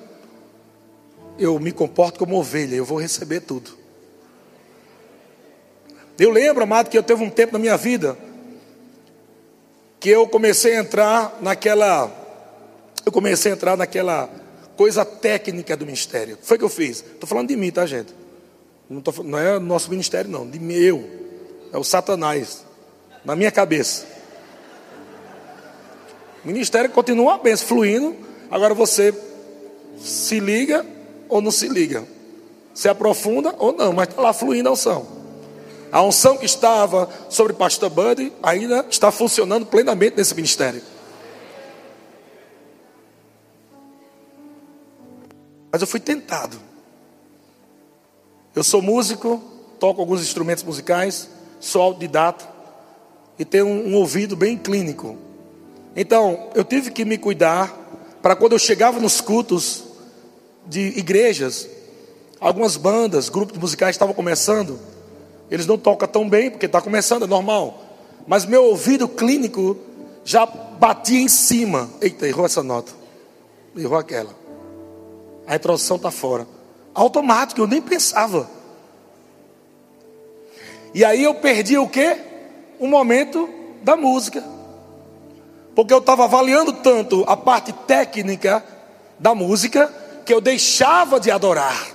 [1.38, 3.72] eu me comporto como ovelha, eu vou receber tudo.
[6.18, 8.16] Eu lembro, amado, que eu teve um tempo na minha vida
[10.02, 12.10] que eu comecei a entrar naquela
[13.06, 14.28] eu comecei a entrar naquela
[14.76, 16.36] coisa técnica do ministério.
[16.42, 17.04] Foi que eu fiz?
[17.04, 18.12] Estou falando de mim, tá, gente?
[18.90, 20.48] Não, tô, não é nosso ministério, não.
[20.48, 21.08] De meu.
[21.72, 22.64] É o Satanás.
[23.24, 24.04] Na minha cabeça.
[26.44, 28.16] O ministério continua bem, fluindo.
[28.50, 29.14] Agora você
[29.98, 30.84] se liga
[31.28, 32.04] ou não se liga.
[32.74, 35.21] Se aprofunda ou não, mas está lá fluindo a unção.
[35.92, 40.80] A unção que estava sobre o pastor Buddy ainda está funcionando plenamente nesse ministério.
[45.70, 46.58] Mas eu fui tentado.
[48.56, 49.42] Eu sou músico,
[49.78, 51.28] toco alguns instrumentos musicais,
[51.60, 52.48] sou autodidata
[53.38, 55.18] e tenho um, um ouvido bem clínico.
[55.94, 57.70] Então, eu tive que me cuidar
[58.22, 59.84] para quando eu chegava nos cultos
[60.66, 61.68] de igrejas,
[62.40, 64.78] algumas bandas, grupos musicais estavam começando,
[65.52, 67.78] eles não tocam tão bem, porque está começando, é normal.
[68.26, 69.76] Mas meu ouvido clínico
[70.24, 71.90] já batia em cima.
[72.00, 72.90] Eita, errou essa nota.
[73.76, 74.30] Errou aquela.
[75.46, 76.48] A introdução está fora.
[76.94, 78.48] Automático, eu nem pensava.
[80.94, 82.16] E aí eu perdi o quê?
[82.78, 83.46] O momento
[83.82, 84.42] da música.
[85.74, 88.64] Porque eu estava avaliando tanto a parte técnica
[89.18, 89.92] da música
[90.24, 91.91] que eu deixava de adorar.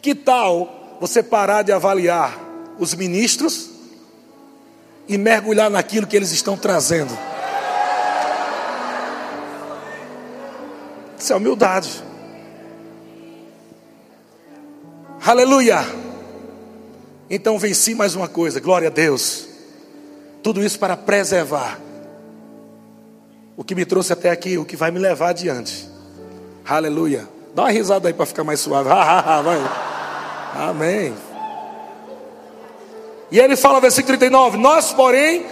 [0.00, 2.38] Que tal você parar de avaliar
[2.78, 3.70] os ministros
[5.06, 7.16] e mergulhar naquilo que eles estão trazendo?
[11.18, 12.02] Isso é humildade.
[15.24, 15.84] Aleluia.
[17.28, 19.46] Então venci mais uma coisa, glória a Deus.
[20.42, 21.78] Tudo isso para preservar
[23.56, 25.86] o que me trouxe até aqui, o que vai me levar adiante.
[26.66, 27.28] Aleluia.
[27.54, 28.88] Dá uma risada aí para ficar mais suave.
[29.44, 29.89] Vai.
[30.54, 31.14] Amém.
[33.30, 35.46] E ele fala, versículo 39: Nós, porém,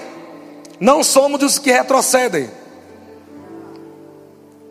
[0.81, 2.51] não somos dos que retrocedem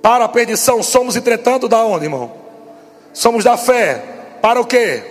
[0.01, 2.31] para a perdição, somos, entretanto, da onde, irmão?
[3.13, 4.03] Somos da fé.
[4.41, 5.03] Para o quê?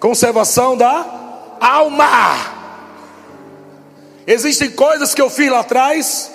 [0.00, 1.04] Conservação da
[1.60, 2.58] alma.
[4.26, 6.30] Existem coisas que eu fiz lá atrás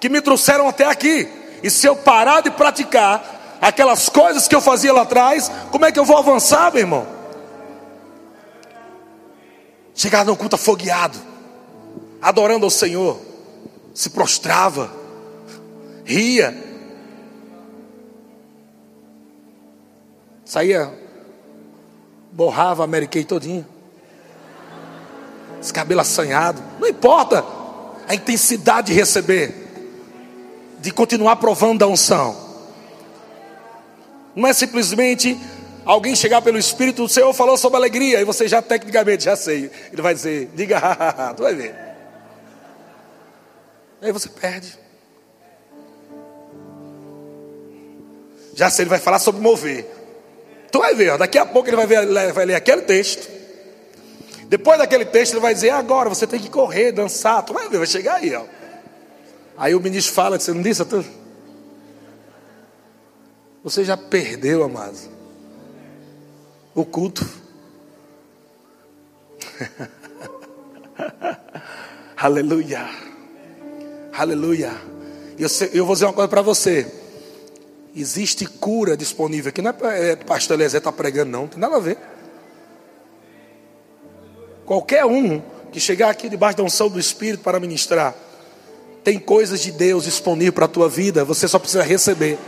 [0.00, 1.28] que me trouxeram até aqui.
[1.62, 5.92] E se eu parar de praticar aquelas coisas que eu fazia lá atrás, como é
[5.92, 7.21] que eu vou avançar, meu irmão?
[9.94, 11.18] Chegar no culto afogueado,
[12.20, 13.20] adorando ao Senhor,
[13.94, 14.90] se prostrava,
[16.04, 16.56] ria,
[20.44, 20.92] saía,
[22.32, 23.66] borrava a Mary Kay todinho,
[25.60, 27.44] esse cabelo assanhado, não importa
[28.08, 29.54] a intensidade de receber,
[30.80, 32.36] de continuar provando da unção.
[34.34, 35.38] Não é simplesmente
[35.84, 39.70] alguém chegar pelo Espírito, o Senhor falou sobre alegria, e você já tecnicamente já sei.
[39.92, 40.80] Ele vai dizer, diga,
[41.36, 41.74] tu vai ver.
[44.00, 44.78] Aí você perde.
[48.54, 49.86] Já sei, ele vai falar sobre mover.
[50.70, 53.30] Tu vai ver, daqui a pouco ele vai, ver, vai ler aquele texto.
[54.44, 57.42] Depois daquele texto, ele vai dizer: agora você tem que correr, dançar.
[57.42, 58.44] Tu vai ver, vai chegar aí, ó.
[59.56, 61.04] Aí o ministro fala, você não disse, tu?
[63.62, 64.98] Você já perdeu, amado,
[66.74, 67.24] o culto.
[72.16, 72.88] Aleluia.
[74.12, 74.72] Aleluia.
[75.38, 76.86] Eu, eu vou dizer uma coisa para você.
[77.94, 79.60] Existe cura disponível aqui.
[79.60, 81.42] Não é, é pastor Eliezer está pregando, não.
[81.42, 81.98] Não tem nada a ver.
[84.64, 88.14] Qualquer um que chegar aqui debaixo da unção do Espírito para ministrar
[89.02, 92.38] tem coisas de Deus disponível para a tua vida, você só precisa receber.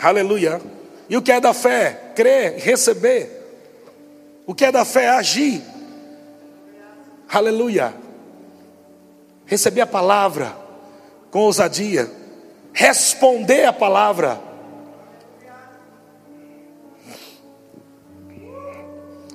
[0.00, 0.60] Aleluia.
[1.08, 2.12] E o que é da fé?
[2.14, 3.30] Crer, receber.
[4.46, 5.08] O que é da fé?
[5.08, 5.62] Agir.
[7.28, 7.94] Aleluia.
[9.46, 10.56] Receber a palavra
[11.30, 12.10] com ousadia.
[12.72, 14.40] Responder a palavra.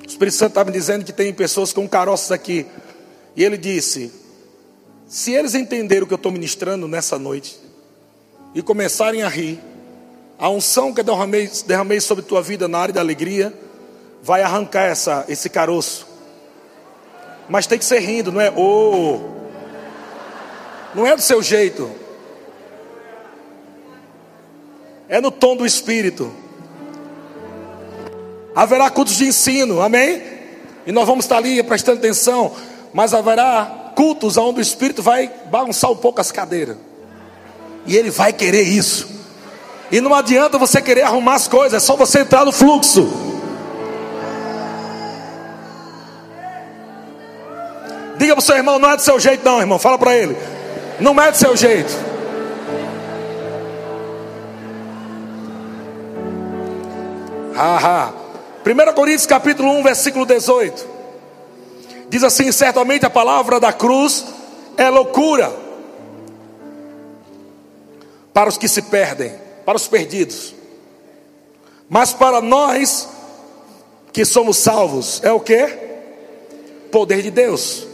[0.02, 2.66] O Espírito Santo estava me dizendo que tem pessoas com caroças aqui.
[3.36, 4.12] E ele disse:
[5.08, 7.60] se eles entenderem o que eu estou ministrando nessa noite
[8.54, 9.60] e começarem a rir,
[10.40, 13.54] a unção que derramei, derramei sobre tua vida na área da alegria
[14.24, 16.08] vai arrancar essa, esse caroço.
[17.50, 18.52] Mas tem que ser rindo, não é?
[18.56, 19.20] Oh,
[20.96, 21.92] não é do seu jeito,
[25.10, 26.32] é no tom do espírito.
[28.56, 30.22] Haverá cultos de ensino, amém?
[30.86, 32.56] E nós vamos estar ali prestando atenção,
[32.94, 36.78] mas haverá cultos onde o Espírito vai bagunçar um pouco as cadeiras.
[37.86, 39.19] E ele vai querer isso.
[39.92, 43.12] E não adianta você querer arrumar as coisas, é só você entrar no fluxo.
[48.18, 49.80] Diga para o seu irmão, não é do seu jeito, não, irmão.
[49.80, 50.38] Fala para ele.
[51.00, 51.94] Não é do seu jeito.
[57.56, 58.14] Haha.
[58.66, 60.86] 1 Coríntios capítulo 1, versículo 18.
[62.10, 64.26] Diz assim: certamente a palavra da cruz
[64.78, 65.52] é loucura
[68.34, 69.34] para os que se perdem,
[69.70, 70.56] para os perdidos.
[71.88, 73.08] Mas para nós
[74.12, 75.64] que somos salvos, é o que?
[76.92, 77.86] Poder de Deus.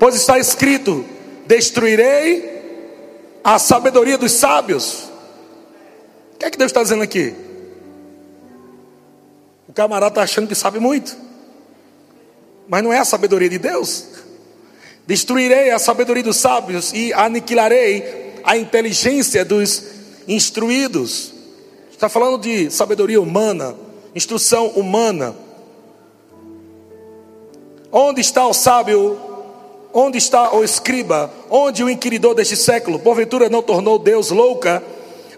[0.00, 1.04] Pois está escrito:
[1.46, 5.04] destruirei a sabedoria dos sábios.
[6.34, 7.32] O que é que Deus está dizendo aqui?
[9.68, 11.16] O camarada está achando que sabe muito.
[12.66, 14.06] Mas não é a sabedoria de Deus.
[15.06, 19.94] Destruirei a sabedoria dos sábios e aniquilarei a inteligência dos
[20.28, 21.32] instruídos.
[21.90, 23.74] Está falando de sabedoria humana,
[24.14, 25.34] instrução humana.
[27.90, 29.18] Onde está o sábio?
[29.92, 31.30] Onde está o escriba?
[31.48, 32.98] Onde o inquiridor deste século?
[32.98, 34.82] Porventura não tornou Deus louca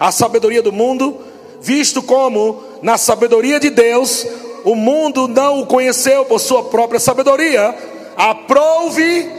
[0.00, 1.18] a sabedoria do mundo,
[1.60, 4.26] visto como na sabedoria de Deus
[4.64, 7.74] o mundo não o conheceu por sua própria sabedoria.
[8.16, 9.30] Aprove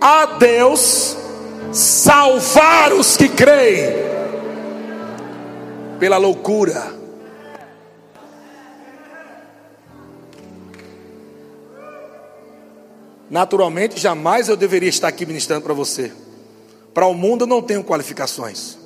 [0.00, 1.16] a Deus
[1.72, 4.08] salvar os que creem
[5.98, 6.96] pela loucura.
[13.30, 16.12] Naturalmente, jamais eu deveria estar aqui ministrando para você.
[16.94, 18.78] Para o mundo eu não tenho qualificações.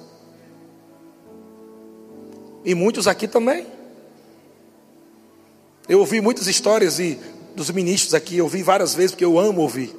[2.65, 3.67] E muitos aqui também.
[5.89, 7.19] Eu ouvi muitas histórias e
[7.55, 9.95] dos ministros aqui, eu ouvi várias vezes porque eu amo ouvir.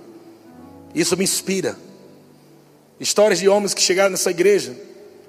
[0.93, 1.77] Isso me inspira.
[2.99, 4.75] Histórias de homens que chegaram nessa igreja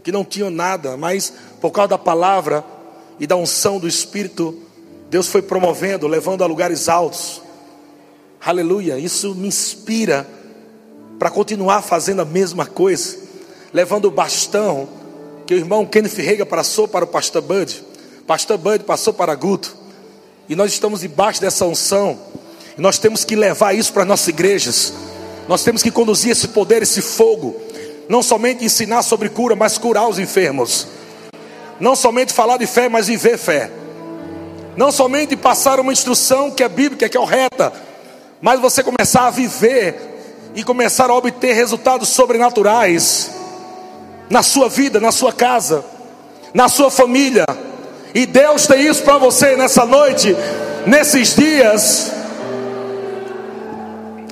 [0.05, 1.33] que não tinham nada, mas
[1.63, 2.63] por causa da palavra
[3.19, 4.55] e da unção do Espírito,
[5.09, 7.41] Deus foi promovendo, levando a lugares altos.
[8.45, 10.29] Aleluia, isso me inspira
[11.19, 13.17] para continuar fazendo a mesma coisa,
[13.73, 14.87] levando o bastão
[15.47, 17.83] que o irmão Kenneth Rega passou para o pastor Bud,
[18.27, 19.75] pastor Bud passou para Guto,
[20.47, 22.19] e nós estamos debaixo dessa unção,
[22.77, 24.93] e nós temos que levar isso para nossas igrejas,
[25.49, 27.59] nós temos que conduzir esse poder, esse fogo,
[28.09, 30.87] não somente ensinar sobre cura, mas curar os enfermos,
[31.81, 33.71] não somente falar de fé, mas viver fé,
[34.77, 37.73] não somente passar uma instrução que é bíblica, que é correta,
[38.41, 43.31] mas você começar a viver e começar a obter resultados sobrenaturais
[44.29, 45.85] na sua vida, na sua casa,
[46.53, 47.45] na sua família.
[48.15, 50.37] E Deus tem isso para você nessa noite,
[50.87, 52.13] nesses dias.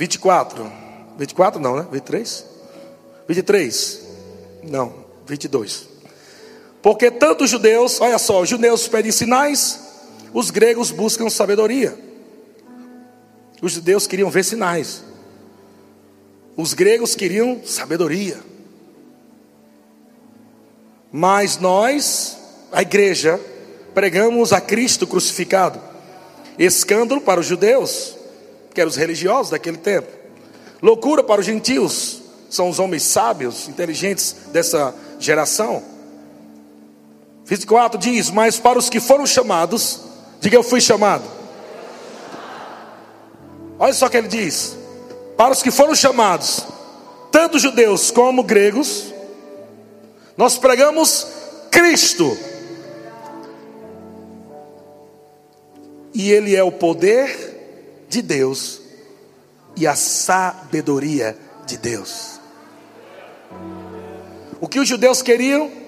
[0.00, 0.72] Vinte e quatro,
[1.18, 1.86] vinte e quatro não, né?
[1.92, 2.46] Vinte e três,
[3.28, 4.00] vinte e três,
[4.62, 4.94] não,
[5.26, 5.86] vinte e dois.
[6.80, 9.78] Porque tanto os judeus, olha só, os judeus pedem sinais,
[10.32, 11.98] os gregos buscam sabedoria.
[13.60, 15.04] Os judeus queriam ver sinais.
[16.56, 18.40] Os gregos queriam sabedoria.
[21.12, 22.38] Mas nós,
[22.72, 23.38] a igreja,
[23.92, 25.78] pregamos a Cristo crucificado.
[26.58, 28.16] Escândalo para os judeus,
[28.74, 30.08] que eram os religiosos daquele tempo.
[30.82, 35.82] Loucura para os gentios, são os homens sábios, inteligentes dessa geração.
[37.44, 40.00] 24 diz: Mas para os que foram chamados,
[40.40, 41.24] diga eu fui chamado.
[43.78, 44.76] Olha só o que ele diz:
[45.36, 46.66] Para os que foram chamados,
[47.30, 49.12] tanto judeus como gregos,
[50.36, 51.26] nós pregamos
[51.70, 52.36] Cristo.
[56.12, 57.59] E Ele é o poder
[58.10, 58.82] de Deus
[59.74, 61.34] e a sabedoria
[61.66, 62.38] de Deus.
[64.60, 65.80] O que os judeus queriam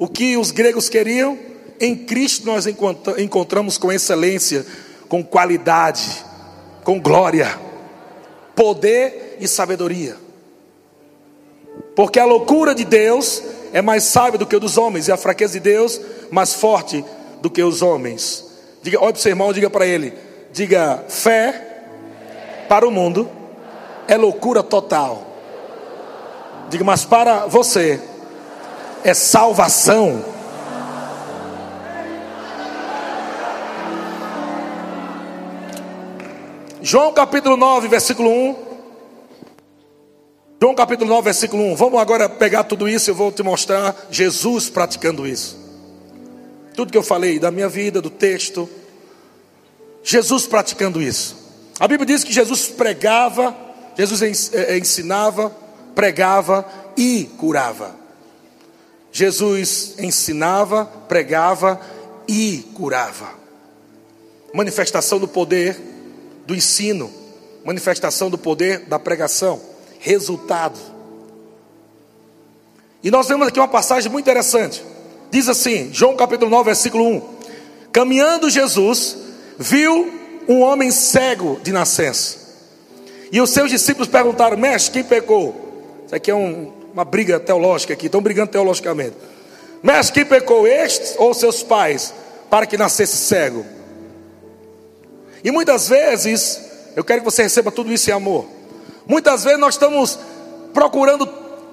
[0.00, 1.38] o que os gregos queriam,
[1.78, 4.64] em Cristo nós encontramos com excelência,
[5.10, 6.24] com qualidade,
[6.82, 7.60] com glória,
[8.56, 10.16] poder e sabedoria.
[11.94, 13.42] Porque a loucura de Deus
[13.74, 16.00] é mais sábia do que o dos homens, e a fraqueza de Deus
[16.30, 17.04] mais forte
[17.42, 18.46] do que os homens.
[18.82, 20.14] Diga, olha para o seu irmão, diga para ele:
[20.52, 21.84] diga, fé
[22.68, 23.28] para o mundo
[24.06, 25.26] é loucura total.
[26.68, 28.00] Diga, mas para você,
[29.02, 30.24] é salvação.
[36.82, 38.56] João capítulo 9, versículo 1.
[40.60, 41.76] João capítulo 9, versículo 1.
[41.76, 45.58] Vamos agora pegar tudo isso e eu vou te mostrar Jesus praticando isso.
[46.74, 48.68] Tudo que eu falei da minha vida, do texto.
[50.02, 51.36] Jesus praticando isso.
[51.78, 53.56] A Bíblia diz que Jesus pregava,
[53.96, 55.50] Jesus eh, ensinava,
[55.94, 57.96] pregava e curava.
[59.12, 61.80] Jesus ensinava, pregava
[62.28, 63.30] e curava.
[64.52, 65.76] Manifestação do poder
[66.46, 67.12] do ensino,
[67.64, 69.60] manifestação do poder da pregação,
[69.98, 70.78] resultado.
[73.02, 74.84] E nós vemos aqui uma passagem muito interessante.
[75.30, 77.22] Diz assim, João capítulo 9, versículo 1:
[77.92, 79.16] Caminhando Jesus,
[79.60, 80.10] viu
[80.48, 82.38] um homem cego de nascença.
[83.30, 86.00] E os seus discípulos perguntaram: Mestre, quem pecou?
[86.06, 89.14] Isso aqui é um, uma briga teológica aqui, estão brigando teologicamente.
[89.82, 92.12] Mas quem pecou, estes ou seus pais,
[92.48, 93.64] para que nascesse cego?
[95.44, 96.60] E muitas vezes,
[96.96, 98.46] eu quero que você receba tudo isso em amor.
[99.06, 100.18] Muitas vezes nós estamos
[100.72, 101.26] procurando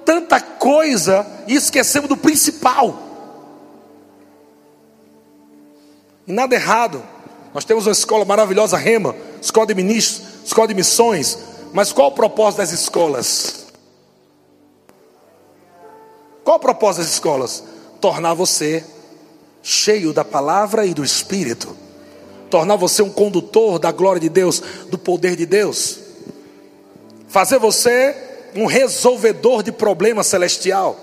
[0.05, 2.97] tanta coisa e esquecemos do principal.
[6.25, 7.16] E nada errado.
[7.57, 11.39] Nós temos uma escola maravilhosa, Rema, escola de ministros, escola de missões.
[11.73, 13.65] Mas qual o propósito das escolas?
[16.43, 17.63] Qual o propósito das escolas?
[17.99, 18.85] Tornar você
[19.63, 21.75] cheio da palavra e do Espírito,
[22.47, 25.97] tornar você um condutor da glória de Deus, do poder de Deus,
[27.27, 28.15] fazer você
[28.55, 30.95] um resolvedor de problema celestial.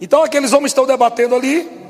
[0.00, 1.81] Então aqueles homens estão debatendo ali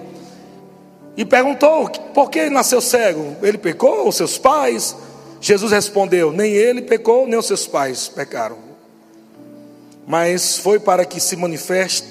[1.17, 3.37] e perguntou: por que nasceu cego?
[3.43, 4.97] Ele pecou ou seus pais?
[5.41, 8.73] Jesus respondeu: nem ele pecou, nem os seus pais pecaram
[10.07, 12.07] mas foi para que se manifeste,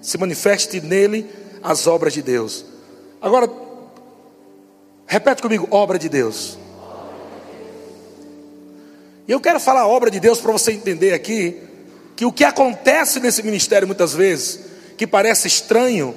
[0.00, 1.28] se manifeste nele
[1.62, 2.64] as obras de Deus.
[3.20, 3.50] Agora,
[5.06, 6.58] repete comigo: obra de Deus.
[9.26, 11.58] E eu quero falar obra de Deus para você entender aqui
[12.14, 14.60] que o que acontece nesse ministério muitas vezes,
[14.96, 16.14] que parece estranho,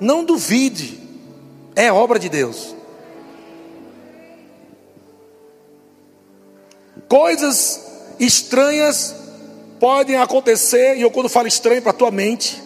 [0.00, 1.00] não duvide,
[1.78, 2.74] é obra de Deus.
[7.08, 7.80] Coisas
[8.18, 9.14] estranhas
[9.78, 12.60] podem acontecer, e eu quando falo estranho para a tua mente,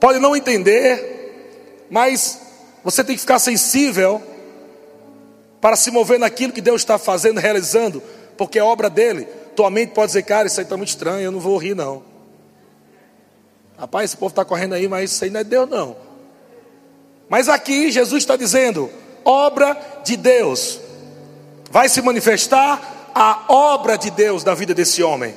[0.00, 2.40] pode não entender, mas
[2.82, 4.20] você tem que ficar sensível
[5.60, 8.02] para se mover naquilo que Deus está fazendo, realizando,
[8.36, 9.24] porque é obra dele.
[9.54, 12.02] Tua mente pode dizer, cara, isso aí está muito estranho, eu não vou rir, não.
[13.78, 16.05] Rapaz, esse povo está correndo aí, mas isso aí não é Deus, não.
[17.28, 18.90] Mas aqui Jesus está dizendo:
[19.24, 20.80] obra de Deus.
[21.70, 25.34] Vai se manifestar a obra de Deus na vida desse homem.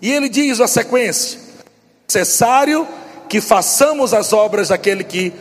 [0.00, 1.38] E ele diz a sequência:
[2.08, 2.86] necessário
[3.28, 5.32] que façamos as obras daquele que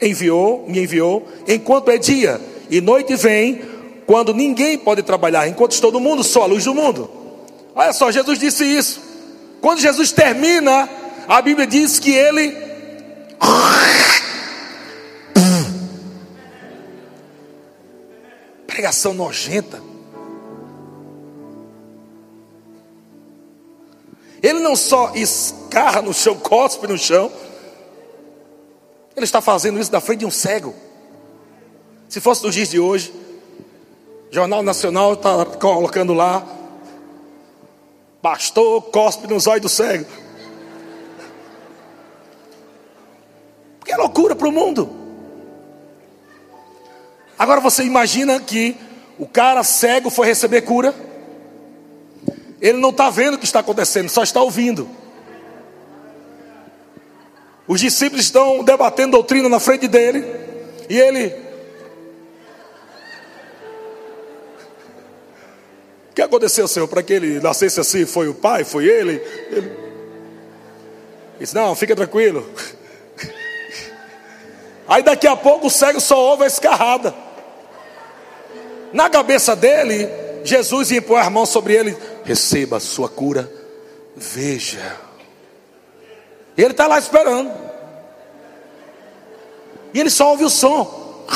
[0.00, 3.62] enviou, me enviou, enquanto é dia e noite vem,
[4.06, 7.08] quando ninguém pode trabalhar, enquanto todo mundo só a luz do mundo.
[7.74, 9.00] Olha só, Jesus disse isso.
[9.60, 10.88] Quando Jesus termina,
[11.28, 12.71] a Bíblia diz que ele
[18.82, 19.80] pregação nojenta.
[24.42, 27.30] Ele não só escarra no chão, cospe no chão,
[29.14, 30.74] ele está fazendo isso na frente de um cego.
[32.08, 33.14] Se fosse nos dias de hoje,
[34.32, 36.44] Jornal Nacional está colocando lá,
[38.20, 40.21] pastor cospe nos olhos do cego.
[44.02, 44.90] Loucura para o mundo.
[47.38, 48.76] Agora você imagina que
[49.18, 50.94] o cara cego foi receber cura.
[52.60, 54.88] Ele não está vendo o que está acontecendo, só está ouvindo.
[57.66, 60.24] Os discípulos estão debatendo doutrina na frente dele.
[60.88, 61.34] E ele.
[66.10, 68.04] O que aconteceu, Senhor, para que ele nascesse assim?
[68.04, 68.64] Foi o pai?
[68.64, 69.22] Foi ele?
[69.50, 69.72] ele...
[71.40, 72.48] disse: Não, fica tranquilo.
[74.92, 77.14] Aí daqui a pouco o cego só ouve a escarrada.
[78.92, 80.06] Na cabeça dele,
[80.44, 83.50] Jesus impor a mão sobre ele: receba a sua cura,
[84.14, 84.98] veja.
[86.58, 87.50] E ele está lá esperando.
[89.94, 91.26] E ele só ouve o som.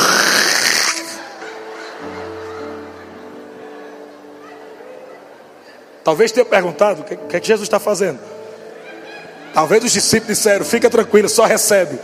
[6.04, 8.20] Talvez tenha perguntado o que, que, é que Jesus está fazendo.
[9.54, 11.98] Talvez os discípulos disseram: fica tranquilo, só recebe.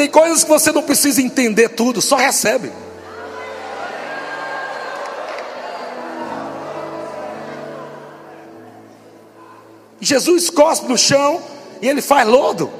[0.00, 2.72] Tem coisas que você não precisa entender tudo, só recebe.
[10.00, 11.42] Jesus cospe no chão
[11.82, 12.72] e ele faz lodo.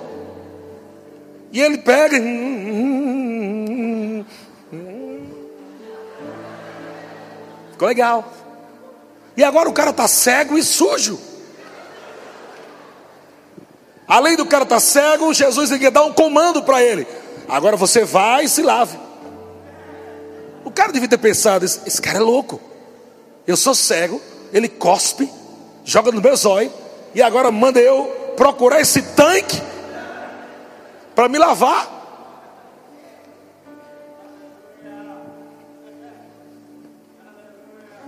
[1.52, 2.16] E ele pega.
[7.72, 8.32] Ficou legal.
[9.36, 11.20] E agora o cara está cego e sujo.
[14.10, 17.06] Além do cara estar tá cego, Jesus ia dar um comando para ele.
[17.48, 18.98] Agora você vai e se lave.
[20.64, 22.60] O cara devia ter pensado: esse, esse cara é louco.
[23.46, 24.20] Eu sou cego,
[24.52, 25.30] ele cospe,
[25.84, 26.72] joga no meu zóio,
[27.14, 29.62] e agora manda eu procurar esse tanque
[31.14, 31.98] para me lavar.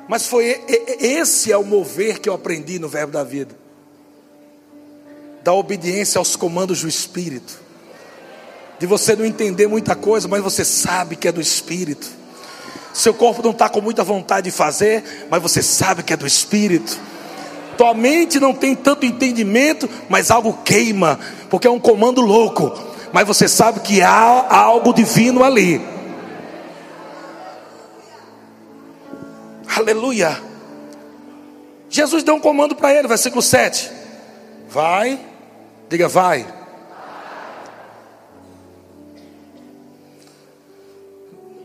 [0.09, 0.61] Mas foi
[0.99, 3.62] esse é o mover que eu aprendi no verbo da vida
[5.43, 7.61] da obediência aos comandos do Espírito,
[8.79, 12.09] de você não entender muita coisa, mas você sabe que é do Espírito.
[12.93, 16.27] Seu corpo não está com muita vontade de fazer, mas você sabe que é do
[16.27, 16.99] Espírito.
[17.77, 21.19] Tua mente não tem tanto entendimento, mas algo queima,
[21.49, 22.73] porque é um comando louco.
[23.13, 25.81] Mas você sabe que há algo divino ali.
[29.77, 30.39] Aleluia.
[31.89, 33.91] Jesus deu um comando para ele, versículo 7.
[34.69, 35.32] Vai
[35.93, 36.47] Diga, vai.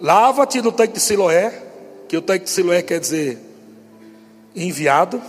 [0.01, 1.53] Lava-te no tanque de Siloé,
[2.09, 3.37] que o tanque de Siloé quer dizer
[4.53, 5.21] enviado.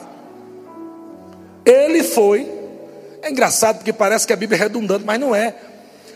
[1.64, 2.50] Ele foi.
[3.22, 5.54] É engraçado porque parece que a Bíblia é redundante, mas não é.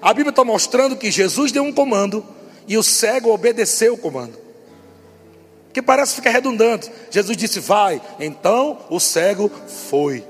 [0.00, 2.26] A Bíblia está mostrando que Jesus deu um comando
[2.66, 4.36] e o cego obedeceu o comando.
[5.72, 6.90] Que parece ficar redundante.
[7.12, 8.02] Jesus disse: Vai.
[8.18, 10.24] Então o cego foi.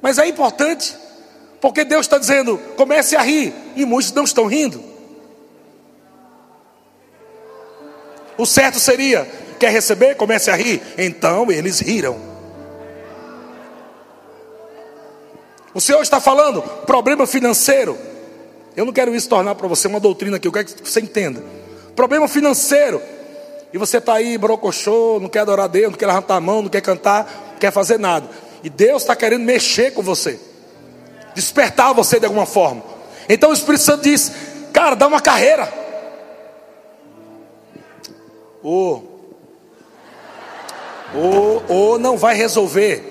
[0.00, 1.07] Mas é importante
[1.60, 4.82] porque Deus está dizendo: comece a rir, e muitos não estão rindo.
[8.36, 9.28] O certo seria:
[9.58, 10.14] quer receber?
[10.14, 10.80] Comece a rir.
[10.96, 12.16] Então eles riram.
[15.74, 17.98] O Senhor está falando problema financeiro.
[18.76, 21.42] Eu não quero isso tornar para você uma doutrina aqui, eu quero que você entenda.
[21.96, 23.02] Problema financeiro.
[23.72, 26.62] E você está aí, brocochô, não quer adorar a Deus, não quer levantar a mão,
[26.62, 28.28] não quer cantar, não quer fazer nada.
[28.62, 30.38] E Deus está querendo mexer com você,
[31.38, 32.82] despertar você de alguma forma.
[33.28, 34.32] Então o Espírito Santo diz:
[34.72, 35.72] Cara, dá uma carreira.
[38.60, 39.36] Ou,
[41.14, 43.08] ou, ou não vai resolver.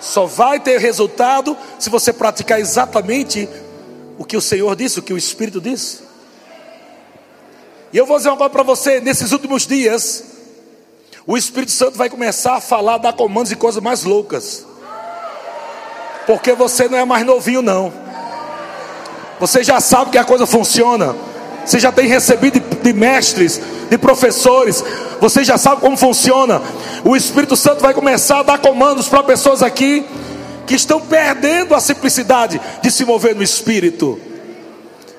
[0.00, 3.48] Só vai ter resultado se você praticar exatamente
[4.18, 6.00] o que o Senhor disse, o que o Espírito disse.
[7.92, 10.31] E eu vou dizer uma coisa para você: nesses últimos dias,
[11.26, 14.66] o Espírito Santo vai começar a falar, dar comandos e coisas mais loucas.
[16.26, 17.92] Porque você não é mais novinho, não.
[19.38, 21.14] Você já sabe que a coisa funciona.
[21.64, 24.84] Você já tem recebido de, mestres, de professores.
[25.20, 26.60] Você já sabe como funciona.
[27.04, 30.04] O Espírito Santo vai começar a dar comandos para pessoas aqui
[30.66, 34.18] que estão perdendo a simplicidade de se mover no Espírito.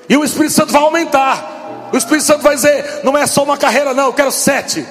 [0.08, 1.90] E o Espírito Santo vai aumentar.
[1.92, 4.86] O Espírito Santo vai dizer: não é só uma carreira, não, eu quero sete.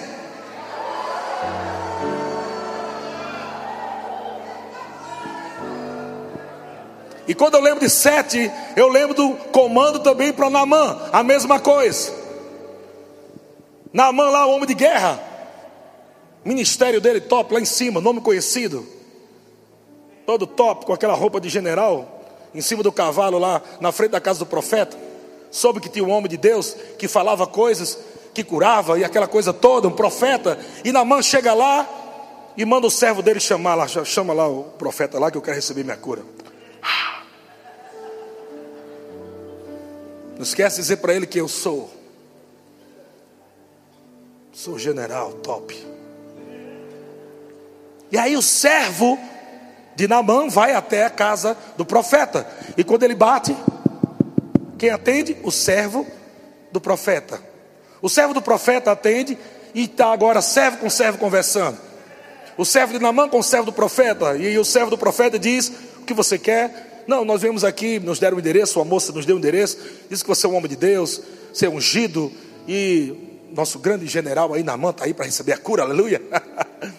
[7.28, 11.60] E quando eu lembro de sete, eu lembro do comando também para Namã, a mesma
[11.60, 12.14] coisa.
[13.94, 15.22] Namã lá, o homem de guerra,
[16.44, 18.86] ministério dele top lá em cima, nome conhecido,
[20.26, 22.22] todo top, com aquela roupa de general,
[22.54, 24.98] em cima do cavalo lá na frente da casa do profeta.
[25.52, 28.00] Soube que tinha um homem de Deus que falava coisas,
[28.34, 30.58] que curava e aquela coisa toda, um profeta.
[30.84, 31.88] E Namã chega lá
[32.58, 35.56] e manda o servo dele chamar lá, chama lá o profeta lá que eu quero
[35.56, 36.24] receber minha cura.
[40.36, 41.92] Não esquece de dizer para ele que eu sou.
[44.52, 45.94] Sou general top.
[48.12, 49.18] E aí o servo
[49.96, 52.48] de Namã vai até a casa do profeta.
[52.78, 53.56] E quando ele bate,
[54.78, 55.38] quem atende?
[55.44, 56.06] O servo
[56.72, 57.42] do profeta.
[58.02, 59.38] O servo do profeta atende
[59.74, 61.78] e está agora servo com servo conversando.
[62.58, 64.36] O servo de Namã com o servo do profeta.
[64.36, 65.72] E o servo do profeta diz:
[66.04, 67.06] O que você quer?
[67.08, 69.78] Não, nós viemos aqui, nos deram o endereço, a moça nos deu o endereço,
[70.10, 71.22] disse que você é um homem de Deus,
[71.54, 72.30] você é ungido,
[72.68, 76.22] e nosso grande general aí na manta está aí para receber a cura, aleluia.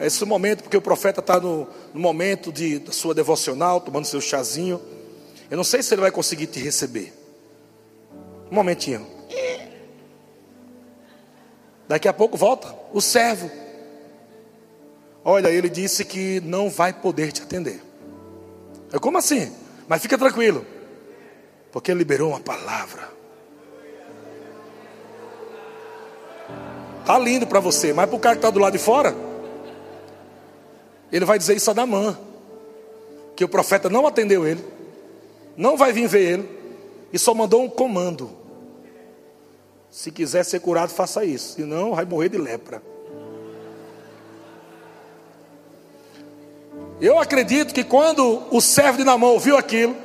[0.00, 4.04] É esse momento, porque o profeta está no, no, momento de, da sua devocional, tomando
[4.04, 4.80] seu chazinho.
[5.50, 7.12] Eu não sei se ele vai conseguir te receber.
[8.48, 9.04] Um momentinho.
[11.88, 13.50] Daqui a pouco volta o servo.
[15.24, 17.87] Olha, ele disse que não vai poder te atender.
[18.92, 19.52] Eu, como assim?
[19.86, 20.64] Mas fica tranquilo,
[21.72, 23.08] porque ele liberou uma palavra.
[27.04, 29.14] Tá lindo para você, mas para o cara que está do lado de fora,
[31.10, 32.18] ele vai dizer isso a Namã,
[33.34, 34.64] que o profeta não atendeu ele,
[35.56, 36.58] não vai vir ver ele,
[37.12, 38.30] e só mandou um comando.
[39.90, 42.82] Se quiser ser curado, faça isso, senão vai morrer de lepra.
[47.00, 49.96] Eu acredito que quando o servo de Namã ouviu aquilo,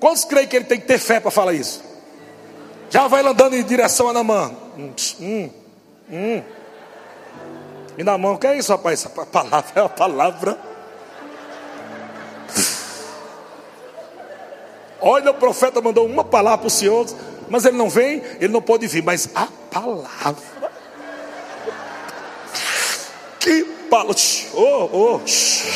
[0.00, 1.82] quantos creem que ele tem que ter fé para falar isso?
[2.90, 4.50] Já vai andando em direção a Namã.
[4.76, 5.50] Hum, hum,
[6.10, 6.42] hum.
[7.96, 9.00] E Namã, o que é isso, rapaz?
[9.00, 10.58] Essa palavra é uma palavra.
[15.00, 17.06] Olha, o profeta mandou uma palavra para o Senhor,
[17.48, 20.42] mas ele não vem, ele não pode vir, mas a palavra.
[23.38, 24.14] Que palavra,
[24.54, 25.20] oh, oh,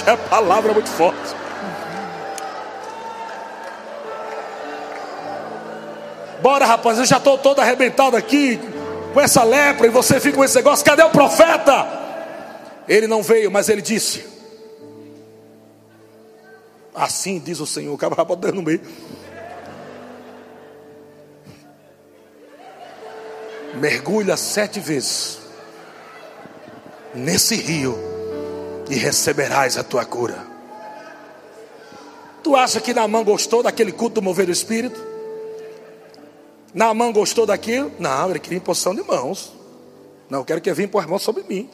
[0.06, 1.34] é palavra muito forte.
[6.42, 8.60] Bora, rapaz, eu já estou todo arrebentado aqui
[9.12, 10.84] com essa lepra e você fica com esse negócio.
[10.84, 11.86] Cadê o profeta?
[12.88, 14.24] Ele não veio, mas ele disse:
[16.94, 17.94] Assim diz o Senhor.
[17.94, 18.80] O botando no meio.
[23.74, 25.47] Mergulha sete vezes
[27.14, 27.98] nesse rio
[28.88, 30.46] e receberás a tua cura.
[32.42, 34.98] Tu acha que Naamã gostou daquele culto do mover do Espírito?
[36.72, 37.92] Naamã gostou daquilo?
[37.98, 39.52] Não, ele queria imposição de mãos.
[40.30, 41.68] Não, eu quero que venha pôr as mãos sobre mim.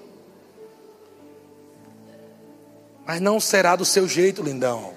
[3.06, 4.94] Mas não será do seu jeito, lindão.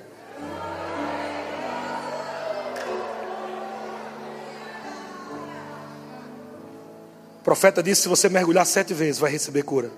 [7.40, 9.92] O profeta disse: se você mergulhar sete vezes, vai receber cura.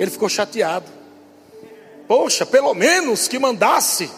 [0.00, 0.86] Ele ficou chateado.
[2.08, 4.10] Poxa, pelo menos que mandasse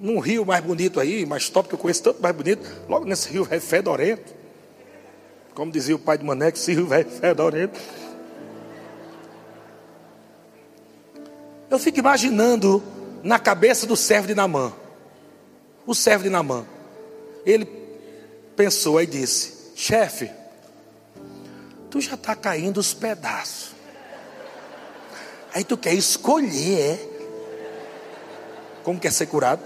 [0.00, 3.28] num rio mais bonito aí, mais top que eu conheço, tanto mais bonito, logo nesse
[3.28, 4.34] rio fedorento.
[5.54, 6.88] Como dizia o pai de Mané, que esse rio
[7.20, 7.78] fedorento.
[11.70, 12.82] Eu fico imaginando
[13.22, 14.72] na cabeça do servo de Namã.
[15.86, 16.64] O servo de Namã.
[17.44, 17.66] Ele
[18.56, 20.30] pensou e disse: Chefe,
[21.90, 23.73] tu já está caindo os pedaços.
[25.54, 26.98] Aí tu quer escolher, é?
[28.82, 29.62] Como quer ser curado?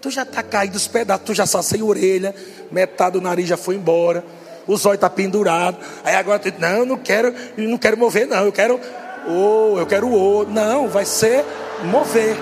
[0.00, 2.34] Tu já está caindo os pedaços, tu já só sem orelha,
[2.72, 4.24] metade do nariz já foi embora,
[4.66, 5.76] o zóio está pendurado.
[6.02, 8.80] Aí agora tu diz, não, eu não quero, não quero mover, não, eu quero
[9.28, 10.44] o, eu quero o.
[10.44, 11.44] Não, vai ser
[11.84, 12.36] mover.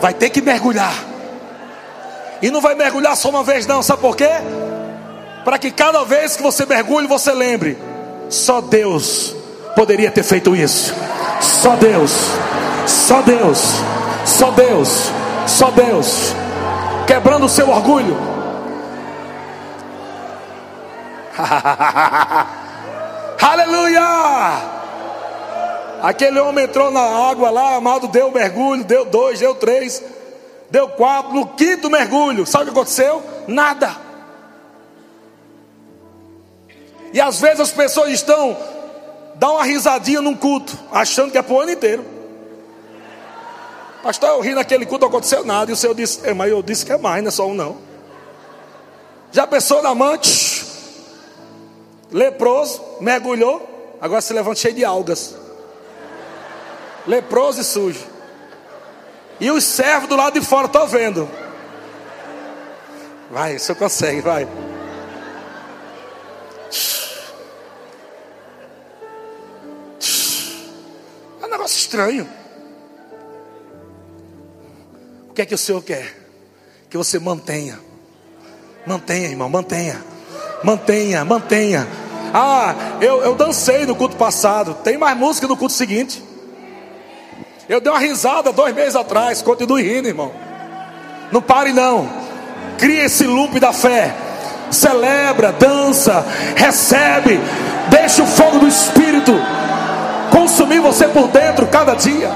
[0.00, 0.94] Vai ter que mergulhar.
[2.40, 4.30] E não vai mergulhar só uma vez, não, sabe por quê?
[5.44, 7.76] Para que cada vez que você mergulhe, você lembre:
[8.32, 9.34] só Deus
[9.76, 10.94] poderia ter feito isso.
[11.40, 12.12] Só Deus,
[12.86, 13.58] só Deus,
[14.24, 15.10] só Deus,
[15.46, 16.34] só Deus,
[17.06, 18.16] quebrando o seu orgulho.
[23.42, 24.02] Aleluia!
[26.02, 30.02] Aquele homem entrou na água lá, amado, deu um mergulho, deu dois, deu três,
[30.70, 31.34] deu quatro.
[31.34, 33.22] No quinto mergulho, sabe o que aconteceu?
[33.46, 34.11] Nada.
[37.12, 38.56] E às vezes as pessoas estão,
[39.34, 42.04] dá uma risadinha num culto, achando que é para o ano inteiro.
[44.02, 45.70] Pastor, eu ri naquele culto, não aconteceu nada.
[45.70, 47.54] E o Senhor disse, é, mas eu disse que é mais, não é só um
[47.54, 47.76] não.
[49.30, 50.64] Já pensou na amante?
[52.10, 55.42] Leproso, mergulhou, agora se levanta cheio de algas
[57.06, 58.06] leproso e sujo.
[59.40, 61.28] E os servos do lado de fora, estou vendo.
[63.30, 64.46] Vai, o senhor consegue, vai.
[71.92, 72.26] Estranho.
[75.28, 76.16] O que é que o Senhor quer?
[76.88, 77.78] Que você mantenha.
[78.86, 80.02] Mantenha, irmão, mantenha.
[80.64, 81.86] Mantenha, mantenha.
[82.32, 84.74] Ah, eu, eu dancei no culto passado.
[84.82, 86.22] Tem mais música no culto seguinte.
[87.68, 89.42] Eu dei uma risada dois meses atrás.
[89.42, 90.32] Continue rindo, irmão.
[91.30, 92.08] Não pare, não.
[92.78, 94.14] Cria esse loop da fé.
[94.70, 96.24] Celebra, dança,
[96.56, 97.38] recebe.
[97.90, 99.32] Deixa o fogo do Espírito
[100.42, 102.28] consumir você por dentro cada dia.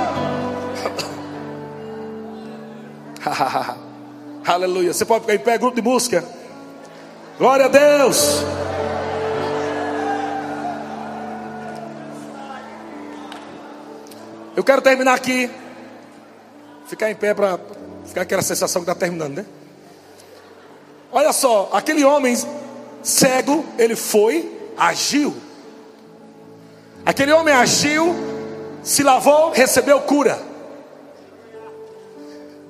[4.46, 4.94] Aleluia.
[4.94, 6.24] Você pode ficar em pé, grupo de música.
[7.36, 8.44] Glória a Deus.
[14.54, 15.50] Eu quero terminar aqui.
[16.86, 17.58] Ficar em pé para
[18.06, 19.46] ficar aquela sensação que está terminando, né?
[21.10, 22.36] Olha só, aquele homem
[23.02, 25.34] cego, ele foi, agiu.
[27.06, 28.14] Aquele homem agiu,
[28.82, 30.38] se lavou, recebeu cura.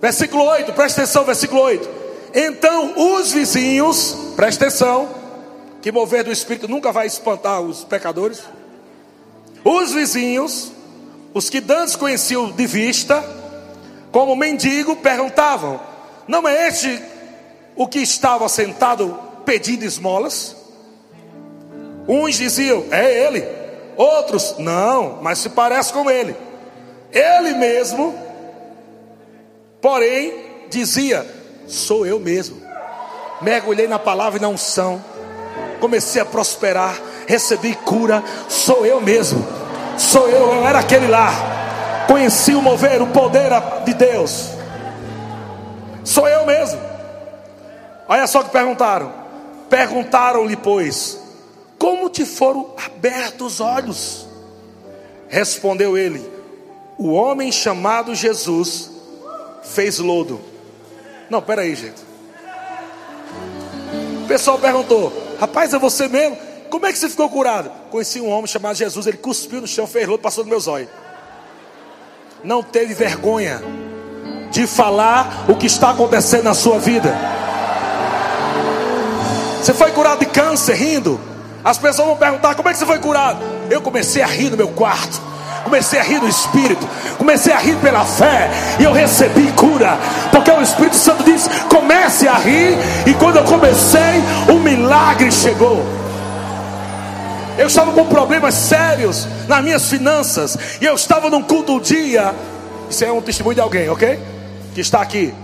[0.00, 1.88] Versículo 8, presta atenção, versículo 8.
[2.34, 5.08] Então os vizinhos, presta atenção,
[5.82, 8.42] que mover do Espírito nunca vai espantar os pecadores.
[9.64, 10.70] Os vizinhos
[11.36, 13.22] os que dantes conheciam de vista,
[14.10, 15.78] como mendigo, perguntavam:
[16.26, 16.98] Não é este
[17.74, 20.56] o que estava sentado pedindo esmolas?
[22.08, 23.65] Uns diziam: É ele.
[23.96, 26.36] Outros: Não, mas se parece com ele.
[27.12, 28.14] Ele mesmo,
[29.80, 30.34] porém,
[30.68, 31.26] dizia:
[31.66, 32.60] Sou eu mesmo.
[33.40, 35.02] Mergulhei na palavra e na unção.
[35.80, 38.22] Comecei a prosperar, recebi cura.
[38.48, 39.46] Sou eu mesmo.
[39.98, 41.30] Sou eu, eu era aquele lá.
[42.06, 43.50] Conheci o mover, o poder
[43.84, 44.50] de Deus.
[46.04, 46.80] Sou eu mesmo.
[48.08, 49.12] Olha só que perguntaram.
[49.68, 51.18] Perguntaram-lhe, pois,
[51.78, 54.26] como te foram abertos os olhos?
[55.28, 56.24] Respondeu ele:
[56.98, 58.90] O homem chamado Jesus
[59.62, 60.40] fez lodo.
[61.28, 62.00] Não, peraí, gente.
[64.24, 66.36] O pessoal perguntou: Rapaz, é você mesmo?
[66.70, 67.70] Como é que você ficou curado?
[67.90, 70.88] Conheci um homem chamado Jesus, ele cuspiu no chão, fez lodo, passou no meus olhos.
[72.42, 73.62] Não teve vergonha
[74.50, 77.14] de falar o que está acontecendo na sua vida.
[79.60, 81.35] Você foi curado de câncer rindo?
[81.66, 83.40] As pessoas vão perguntar: como é que você foi curado?
[83.68, 85.20] Eu comecei a rir no meu quarto.
[85.64, 86.88] Comecei a rir no Espírito,
[87.18, 88.48] comecei a rir pela fé,
[88.78, 89.98] e eu recebi cura,
[90.30, 95.84] porque o Espírito Santo disse: comece a rir, e quando eu comecei, o milagre chegou.
[97.58, 100.56] Eu estava com problemas sérios nas minhas finanças.
[100.80, 102.32] E eu estava num culto um dia.
[102.88, 104.20] Isso é um testemunho de alguém, ok?
[104.72, 105.34] Que está aqui.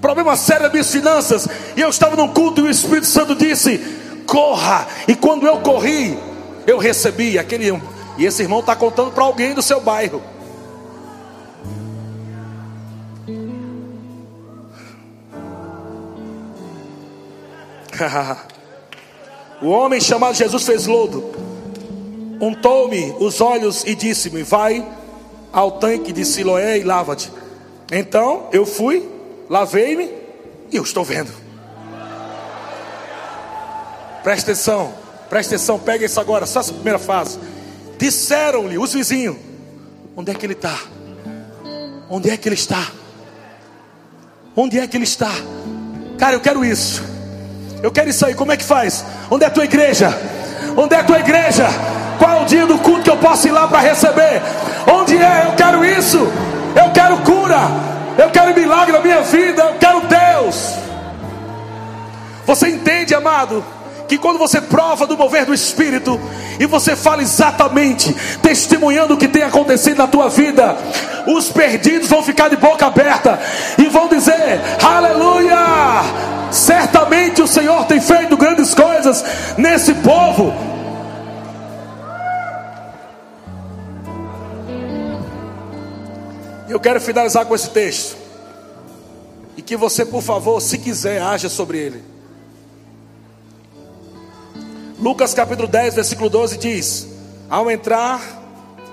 [0.00, 1.48] Problema sério nas minhas finanças.
[1.74, 3.80] E eu estava num culto e o Espírito Santo disse:
[4.32, 4.88] Corra.
[5.06, 6.18] E quando eu corri,
[6.66, 7.78] eu recebi aquele.
[8.16, 10.22] E esse irmão está contando para alguém do seu bairro.
[19.60, 21.22] O homem chamado Jesus fez lodo.
[22.40, 24.84] untou-me os olhos e disse-me: Vai
[25.52, 27.30] ao tanque de Siloé e lava-te.
[27.92, 29.08] Então eu fui,
[29.48, 30.10] lavei-me
[30.72, 31.41] e eu estou vendo.
[34.22, 34.94] Presta atenção,
[35.28, 37.38] presta atenção, pega isso agora, só essa primeira fase.
[37.98, 39.36] Disseram-lhe os vizinhos:
[40.16, 40.78] Onde é que ele está?
[42.08, 42.86] Onde é que ele está?
[44.54, 45.30] Onde é que ele está?
[46.18, 47.02] Cara, eu quero isso.
[47.82, 48.34] Eu quero isso aí.
[48.34, 49.04] Como é que faz?
[49.30, 50.08] Onde é a tua igreja?
[50.76, 51.66] Onde é a tua igreja?
[52.18, 54.42] Qual é o dia do culto que eu posso ir lá para receber?
[54.86, 55.46] Onde é?
[55.46, 56.18] Eu quero isso.
[56.18, 57.60] Eu quero cura.
[58.18, 59.62] Eu quero milagre na minha vida.
[59.62, 60.74] Eu quero Deus.
[62.46, 63.64] Você entende, amado?
[64.12, 66.20] Que quando você prova do mover do Espírito
[66.60, 70.76] e você fala exatamente, testemunhando o que tem acontecido na tua vida,
[71.26, 73.40] os perdidos vão ficar de boca aberta
[73.78, 75.56] e vão dizer: Aleluia!
[76.50, 79.24] Certamente o Senhor tem feito grandes coisas
[79.56, 80.52] nesse povo.
[86.68, 88.18] Eu quero finalizar com esse texto.
[89.56, 92.11] E que você, por favor, se quiser, haja sobre ele.
[95.02, 97.08] Lucas capítulo 10, versículo 12 diz:
[97.50, 98.22] Ao entrar,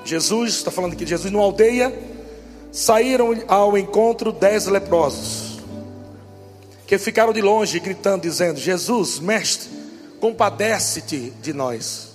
[0.03, 1.95] Jesus, está falando aqui de Jesus, numa aldeia,
[2.71, 5.59] saíram ao encontro dez leprosos,
[6.87, 9.69] que ficaram de longe gritando, dizendo: Jesus, mestre,
[10.19, 12.09] compadece-te de nós.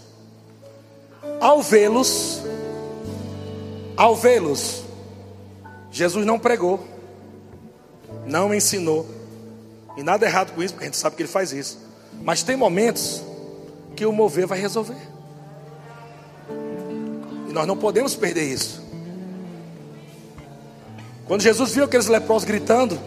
[1.41, 2.43] Ao vê-los,
[3.97, 4.83] ao vê-los,
[5.93, 6.85] Jesus não pregou,
[8.27, 9.07] não ensinou,
[9.97, 11.79] e nada errado com isso, porque a gente sabe que ele faz isso.
[12.25, 13.23] Mas tem momentos
[13.95, 15.09] que o mover vai resolver.
[17.49, 18.83] E nós não podemos perder isso.
[21.27, 22.99] Quando Jesus viu aqueles leprosos gritando,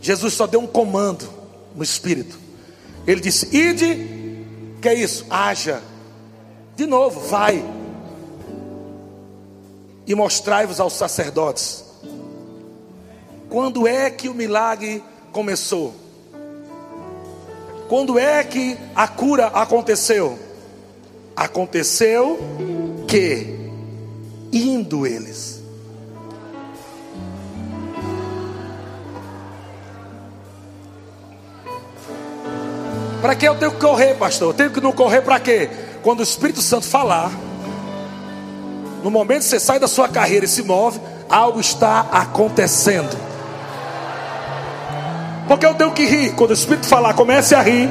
[0.00, 1.28] Jesus só deu um comando
[1.74, 2.38] no espírito.
[3.06, 4.44] Ele disse: Ide,
[4.80, 5.26] que é isso?
[5.28, 5.82] Haja.
[6.74, 7.64] De novo, vai.
[10.06, 11.84] E mostrai-vos aos sacerdotes.
[13.48, 15.02] Quando é que o milagre
[15.32, 16.05] começou?
[17.88, 20.38] Quando é que a cura aconteceu?
[21.36, 22.38] Aconteceu
[23.06, 23.70] que,
[24.52, 25.56] indo eles,
[33.26, 34.50] Para que eu tenho que correr, pastor?
[34.50, 35.68] Eu tenho que não correr para quê?
[36.00, 37.28] Quando o Espírito Santo falar,
[39.02, 43.25] no momento que você sai da sua carreira e se move, algo está acontecendo.
[45.46, 46.34] Porque eu tenho que rir.
[46.34, 47.88] Quando o Espírito falar, comece a rir.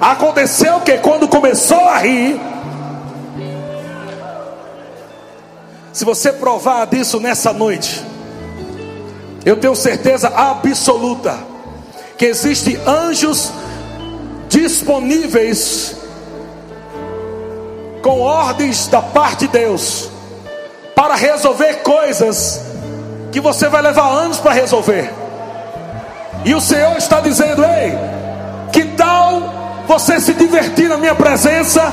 [0.00, 2.40] Aconteceu que quando começou a rir,
[5.92, 8.04] se você provar disso nessa noite,
[9.44, 11.38] eu tenho certeza absoluta
[12.16, 13.50] que existem anjos
[14.48, 15.96] disponíveis
[18.02, 20.08] com ordens da parte de Deus
[20.94, 22.60] para resolver coisas
[23.30, 25.12] que você vai levar anos para resolver.
[26.48, 27.94] E o Senhor está dizendo: Ei,
[28.72, 31.92] que tal você se divertir na minha presença,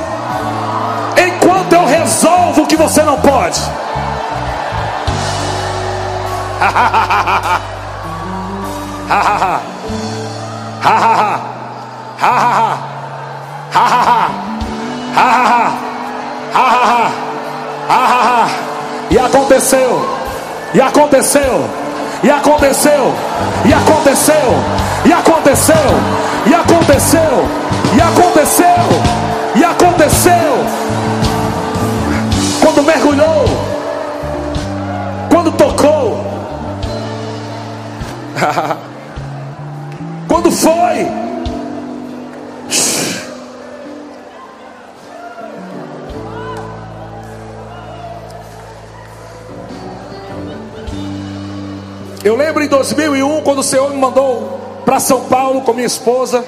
[1.17, 3.59] enquanto eu resolvo o que você não pode?
[19.11, 20.19] E aconteceu,
[20.73, 21.84] e aconteceu
[22.25, 23.13] e aconteceu,
[23.63, 24.55] e aconteceu,
[25.05, 25.75] e aconteceu,
[26.47, 27.45] e aconteceu,
[27.95, 28.65] e aconteceu,
[29.55, 30.65] e aconteceu.
[32.59, 33.45] Quando mergulhou,
[35.29, 36.25] quando tocou,
[40.27, 41.34] quando foi.
[52.25, 56.43] Eu lembro em 2001, quando o Senhor me mandou para São Paulo com minha esposa.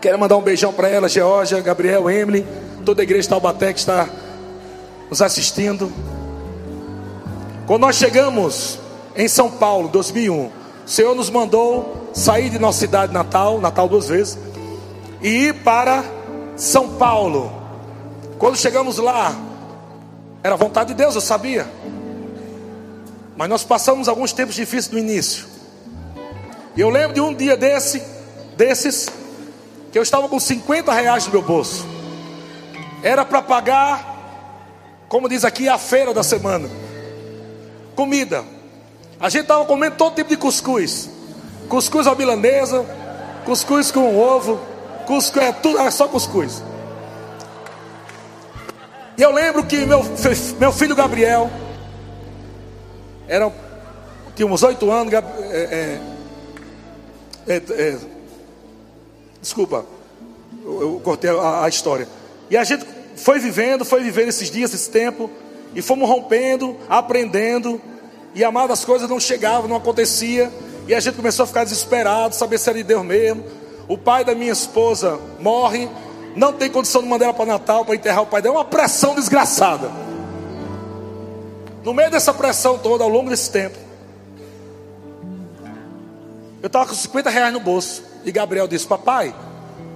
[0.00, 2.44] Quero mandar um beijão para ela, Georgia, Gabriel, Emily,
[2.84, 4.08] toda a igreja de Taubaté que está
[5.08, 5.92] nos assistindo.
[7.68, 8.80] Quando nós chegamos
[9.14, 10.52] em São Paulo, 2001, o
[10.84, 14.36] Senhor nos mandou sair de nossa cidade natal, Natal duas vezes,
[15.22, 16.02] e ir para
[16.56, 17.52] São Paulo.
[18.40, 19.32] Quando chegamos lá,
[20.42, 21.64] era vontade de Deus, eu sabia.
[23.36, 25.46] Mas nós passamos alguns tempos difíceis no início.
[26.74, 28.02] E eu lembro de um dia desse,
[28.56, 29.08] desses,
[29.92, 31.86] que eu estava com 50 reais no meu bolso.
[33.02, 36.68] Era para pagar, como diz aqui, a feira da semana.
[37.94, 38.44] Comida.
[39.20, 41.10] A gente estava comendo todo tipo de cuscuz.
[41.68, 42.84] Cuscuz à milanesa,
[43.44, 44.60] cuscuz com ovo,
[45.06, 46.62] cuscuz, é tudo, é só cuscuz.
[49.16, 50.02] E eu lembro que meu,
[50.58, 51.50] meu filho Gabriel
[53.28, 53.52] era,
[54.34, 55.12] tinha uns oito anos.
[55.12, 55.18] É,
[55.48, 56.00] é,
[57.48, 57.98] é, é,
[59.40, 59.84] desculpa,
[60.64, 62.08] eu, eu cortei a, a história.
[62.50, 65.30] E a gente foi vivendo, foi vivendo esses dias, esse tempo,
[65.74, 67.80] e fomos rompendo, aprendendo,
[68.34, 70.52] e amado, as coisas não chegavam, não acontecia,
[70.86, 73.44] e a gente começou a ficar desesperado, saber se era de Deus mesmo.
[73.88, 75.88] O pai da minha esposa morre,
[76.34, 78.64] não tem condição de mandar ela para Natal para enterrar o pai dela, é uma
[78.64, 80.05] pressão desgraçada.
[81.86, 83.78] No meio dessa pressão toda, ao longo desse tempo,
[86.60, 89.32] eu estava com 50 reais no bolso, e Gabriel disse: Papai,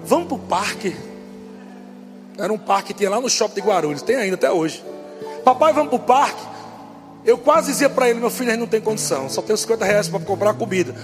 [0.04, 0.96] vamos para o parque.
[2.38, 4.84] Era um parque que tinha lá no shopping de Guarulhos, tem ainda até hoje.
[5.44, 6.40] Papai, vamos para o parque.
[7.24, 9.84] Eu quase dizia para ele: Meu filho, a gente não tem condição, só tenho 50
[9.84, 10.94] reais para comprar comida.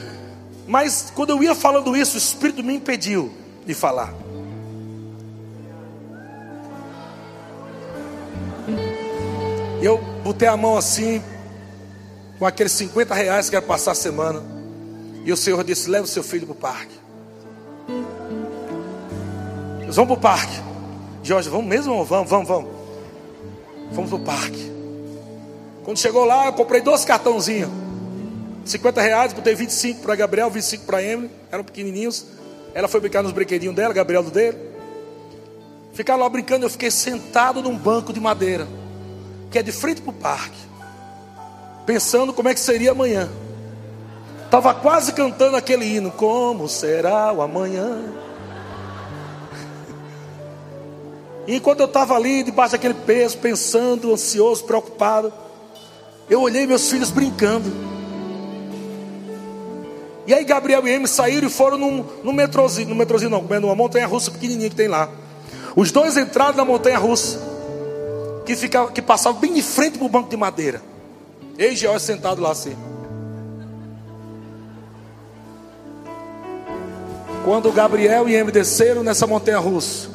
[0.68, 3.32] Mas quando eu ia falando isso, o Espírito me impediu
[3.66, 4.14] de falar.
[9.86, 11.22] Eu botei a mão assim,
[12.38, 14.42] com aqueles 50 reais que era passar a semana.
[15.24, 16.94] E o Senhor disse: Leva o seu filho para o parque.
[19.82, 20.60] Eles vão para o parque.
[21.22, 22.04] Jorge, vamos mesmo?
[22.04, 22.70] Vamos, vamos, vamos.
[23.92, 24.72] Fomos para o parque.
[25.84, 27.70] Quando chegou lá, eu comprei dois cartãozinhos.
[28.64, 31.30] 50 reais, botei 25 para Gabriel, 25 para Emily.
[31.50, 32.26] Eram pequenininhos.
[32.74, 34.58] Ela foi brincar nos brinquedinhos dela, Gabriel do dele.
[35.94, 38.68] Ficaram lá brincando, eu fiquei sentado num banco de madeira,
[39.56, 40.58] que é de frente para o parque,
[41.86, 43.26] pensando como é que seria amanhã.
[44.44, 48.02] Estava quase cantando aquele hino, como será o amanhã?
[51.46, 55.32] E enquanto eu estava ali, debaixo daquele peso, pensando, ansioso, preocupado,
[56.28, 57.72] eu olhei meus filhos brincando.
[60.26, 63.74] E aí Gabriel e Amy saíram e foram num, num metrozinho, no metrozinho não, numa
[63.74, 65.08] montanha russa pequenininha que tem lá.
[65.74, 67.45] Os dois entraram na montanha russa,
[68.46, 70.80] que, ficava, que passava bem de frente para o banco de madeira.
[71.58, 72.76] Eu e George sentado lá assim.
[77.44, 80.10] Quando Gabriel e Amy desceram nessa montanha russa,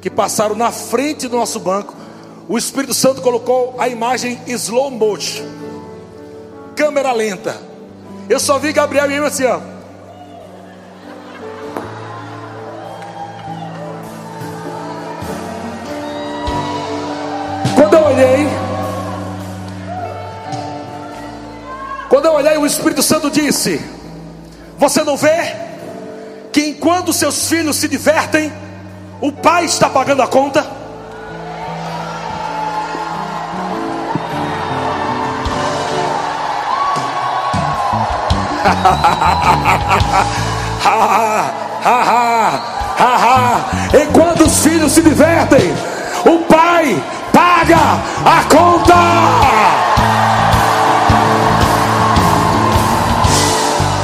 [0.00, 1.94] que passaram na frente do nosso banco,
[2.48, 5.44] o Espírito Santo colocou a imagem slow motion,
[6.74, 7.60] câmera lenta.
[8.28, 9.71] Eu só vi Gabriel e eu assim, ó.
[17.92, 18.48] Quando eu olhei,
[22.08, 23.78] quando eu olhei, o Espírito Santo disse:
[24.78, 25.54] Você não vê
[26.50, 28.50] que enquanto seus filhos se divertem,
[29.20, 30.62] o pai está pagando a conta?
[44.02, 45.74] Enquanto os filhos se divertem,
[46.24, 46.98] o pai
[47.32, 48.94] paga a conta.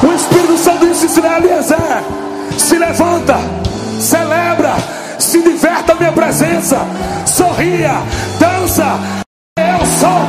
[0.02, 2.02] O Espírito Santo disse: Eliezer,
[2.56, 3.38] se levanta,
[4.00, 6.78] celebra se diverta a minha presença,
[7.26, 8.00] sorria,
[8.38, 8.98] dança.
[9.58, 10.28] Eu sou